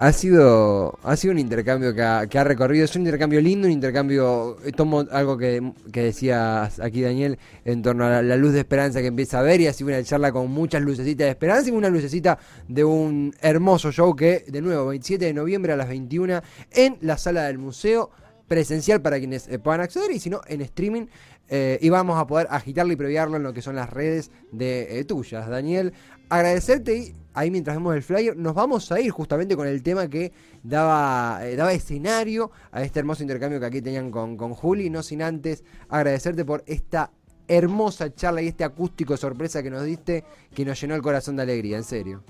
ha 0.00 0.12
sido, 0.12 0.96
ha 1.02 1.16
sido 1.16 1.32
un 1.32 1.40
intercambio 1.40 1.92
que 1.92 2.02
ha, 2.02 2.26
que 2.28 2.38
ha, 2.38 2.44
recorrido, 2.44 2.84
es 2.84 2.94
un 2.94 3.02
intercambio 3.02 3.40
lindo, 3.40 3.66
un 3.66 3.72
intercambio, 3.72 4.56
eh, 4.64 4.70
tomo 4.70 5.04
algo 5.10 5.36
que, 5.36 5.72
que 5.92 6.02
decía 6.04 6.70
aquí 6.80 7.02
Daniel 7.02 7.36
en 7.64 7.82
torno 7.82 8.04
a 8.04 8.22
la, 8.22 8.36
luz 8.36 8.52
de 8.52 8.60
esperanza 8.60 9.00
que 9.00 9.08
empieza 9.08 9.40
a 9.40 9.42
ver 9.42 9.60
y 9.60 9.66
así 9.66 9.82
una 9.82 10.02
charla 10.04 10.30
con 10.30 10.50
muchas 10.50 10.82
lucecitas 10.82 11.24
de 11.24 11.30
esperanza 11.30 11.68
y 11.68 11.72
una 11.72 11.88
lucecita 11.88 12.38
de 12.68 12.84
un 12.84 13.34
hermoso 13.40 13.90
show 13.90 14.14
que 14.14 14.44
de 14.46 14.62
nuevo 14.62 14.86
27 14.86 15.24
de 15.24 15.34
noviembre 15.34 15.72
a 15.72 15.76
las 15.76 15.88
21 15.88 16.42
en 16.70 16.98
la 17.00 17.18
sala 17.18 17.44
del 17.44 17.58
museo 17.58 18.10
presencial 18.46 19.02
para 19.02 19.18
quienes 19.18 19.48
eh, 19.48 19.58
puedan 19.58 19.80
acceder 19.80 20.12
y 20.12 20.20
si 20.20 20.30
no 20.30 20.40
en 20.46 20.60
streaming 20.60 21.06
eh, 21.48 21.78
y 21.80 21.88
vamos 21.88 22.18
a 22.18 22.26
poder 22.26 22.46
agitarlo 22.50 22.92
y 22.92 22.96
previarlo 22.96 23.36
en 23.36 23.42
lo 23.42 23.52
que 23.52 23.62
son 23.62 23.76
las 23.76 23.90
redes 23.90 24.30
de 24.52 24.98
eh, 24.98 25.04
tuyas. 25.04 25.48
Daniel, 25.48 25.92
agradecerte 26.28 26.96
y 26.96 27.14
ahí 27.34 27.50
mientras 27.50 27.76
vemos 27.76 27.94
el 27.94 28.02
flyer 28.02 28.36
nos 28.36 28.54
vamos 28.54 28.90
a 28.92 29.00
ir 29.00 29.10
justamente 29.10 29.56
con 29.56 29.66
el 29.66 29.82
tema 29.82 30.08
que 30.08 30.32
daba, 30.62 31.40
daba 31.56 31.72
escenario 31.72 32.50
a 32.70 32.82
este 32.82 33.00
hermoso 33.00 33.22
intercambio 33.22 33.60
que 33.60 33.66
aquí 33.66 33.82
tenían 33.82 34.10
con, 34.10 34.36
con 34.36 34.54
Juli, 34.54 34.90
no 34.90 35.02
sin 35.02 35.22
antes 35.22 35.64
agradecerte 35.88 36.44
por 36.44 36.64
esta 36.66 37.10
hermosa 37.48 38.14
charla 38.14 38.42
y 38.42 38.48
este 38.48 38.62
acústico 38.62 39.16
sorpresa 39.16 39.62
que 39.62 39.70
nos 39.70 39.84
diste 39.84 40.24
que 40.54 40.64
nos 40.64 40.80
llenó 40.80 40.94
el 40.94 41.02
corazón 41.02 41.36
de 41.36 41.42
alegría, 41.42 41.78
en 41.78 41.84
serio. 41.84 42.22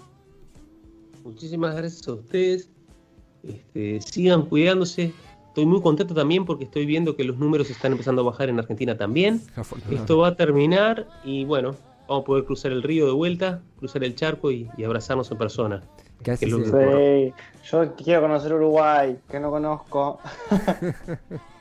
Muchísimas 1.25 1.77
gracias 1.77 2.07
a 2.09 2.13
ustedes. 2.15 2.71
Este, 3.43 4.01
sigan 4.01 4.47
cuidándose, 4.47 5.13
Estoy 5.59 5.67
muy 5.67 5.83
contento 5.83 6.15
también 6.15 6.45
porque 6.45 6.63
estoy 6.63 6.87
viendo 6.87 7.17
que 7.17 7.25
los 7.25 7.37
números 7.37 7.69
están 7.69 7.91
empezando 7.91 8.23
a 8.23 8.25
bajar 8.27 8.49
en 8.49 8.61
Argentina 8.61 8.97
también. 8.97 9.43
Esto 9.91 10.19
va 10.19 10.29
a 10.29 10.37
terminar 10.37 11.09
y 11.25 11.45
bueno, 11.47 11.75
vamos 12.07 12.23
a 12.23 12.27
poder 12.27 12.45
cruzar 12.45 12.71
el 12.71 12.81
río 12.81 13.07
de 13.07 13.13
vuelta, 13.13 13.61
cruzar 13.77 14.05
el 14.05 14.15
charco 14.15 14.53
y, 14.53 14.71
abrazarnos 14.87 15.29
en 15.33 15.39
persona. 15.39 15.83
yo 17.69 17.97
quiero 17.97 18.23
conocer 18.23 18.55
Uruguay, 18.55 19.19
que 19.29 19.41
no 19.41 19.51
conozco. 19.51 20.21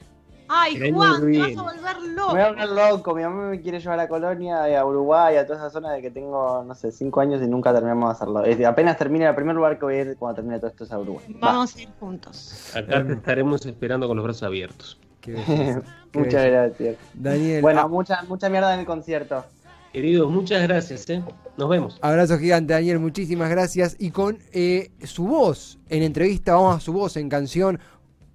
Ay, 0.49 0.91
Juan, 0.91 1.31
te 1.31 1.39
vas 1.39 1.57
a 1.57 1.61
volver 1.61 2.01
loco. 2.15 2.33
Me 2.33 2.39
voy 2.39 2.41
a 2.41 2.49
volver 2.49 2.69
loco. 2.69 3.15
Mi 3.15 3.23
mamá 3.23 3.49
me 3.49 3.61
quiere 3.61 3.79
llevar 3.79 3.99
a 3.99 4.07
Colonia, 4.07 4.69
y 4.69 4.75
a 4.75 4.85
Uruguay, 4.85 5.37
a 5.37 5.45
toda 5.45 5.59
esa 5.59 5.69
zona 5.69 5.91
de 5.93 6.01
que 6.01 6.11
tengo, 6.11 6.63
no 6.63 6.75
sé, 6.75 6.91
cinco 6.91 7.21
años 7.21 7.41
y 7.41 7.47
nunca 7.47 7.73
terminamos 7.73 8.09
de 8.09 8.13
hacerlo. 8.13 8.67
apenas 8.67 8.97
termine 8.97 9.25
el 9.25 9.35
primer 9.35 9.55
lugar 9.55 9.77
que 9.77 9.85
voy 9.85 9.95
a 9.95 10.01
ir 10.01 10.17
cuando 10.17 10.35
termine 10.35 10.57
todo 10.59 10.69
esto 10.69 10.83
es 10.83 10.91
a 10.91 10.99
Uruguay. 10.99 11.25
Vamos 11.39 11.75
a 11.75 11.81
ir 11.81 11.89
juntos. 11.99 12.75
Acá 12.75 13.05
te 13.05 13.13
estaremos 13.13 13.65
esperando 13.65 14.07
con 14.07 14.17
los 14.17 14.23
brazos 14.23 14.43
abiertos. 14.43 14.99
muchas 16.13 16.45
gracias. 16.45 16.97
Daniel. 17.13 17.61
Bueno, 17.61 17.81
ah. 17.81 17.87
mucha, 17.87 18.23
mucha 18.23 18.49
mierda 18.49 18.73
en 18.73 18.81
el 18.81 18.85
concierto. 18.85 19.43
Queridos, 19.91 20.29
muchas 20.29 20.61
gracias. 20.63 21.09
¿eh? 21.09 21.23
Nos 21.57 21.69
vemos. 21.69 21.97
Abrazo 22.01 22.37
gigante, 22.37 22.73
Daniel. 22.73 22.99
Muchísimas 22.99 23.49
gracias. 23.49 23.95
Y 23.99 24.11
con 24.11 24.37
eh, 24.51 24.91
su 25.03 25.25
voz 25.25 25.79
en 25.89 26.03
entrevista, 26.03 26.53
vamos 26.53 26.77
a 26.77 26.79
su 26.79 26.93
voz 26.93 27.17
en 27.17 27.29
canción 27.29 27.79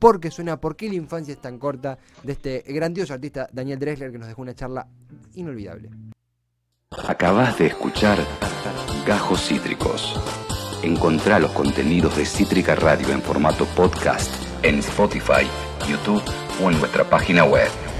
porque 0.03 0.32
suena 0.32 0.61
¿Por 0.61 0.74
qué 0.74 0.88
la 0.88 0.96
infancia 0.96 1.32
es 1.32 1.40
tan 1.40 1.61
corta? 1.61 1.96
de 2.24 2.32
este 2.32 2.64
grandioso 2.66 3.14
artista 3.14 3.48
Daniel 3.53 3.78
Dressler 3.78 4.11
que 4.11 4.18
nos 4.18 4.26
dejó 4.26 4.42
una 4.42 4.53
charla 4.53 4.88
inolvidable. 5.34 5.90
Acabas 7.07 7.57
de 7.59 7.66
escuchar 7.66 8.18
Gajos 9.07 9.46
Cítricos. 9.46 10.20
Encontrá 10.82 11.38
los 11.38 11.53
contenidos 11.53 12.16
de 12.16 12.26
Cítrica 12.26 12.74
Radio 12.74 13.11
en 13.11 13.22
formato 13.22 13.64
podcast 13.76 14.28
en 14.64 14.80
Spotify, 14.80 15.46
YouTube 15.88 16.22
o 16.61 16.68
en 16.68 16.80
nuestra 16.80 17.05
página 17.05 17.44
web. 17.44 17.91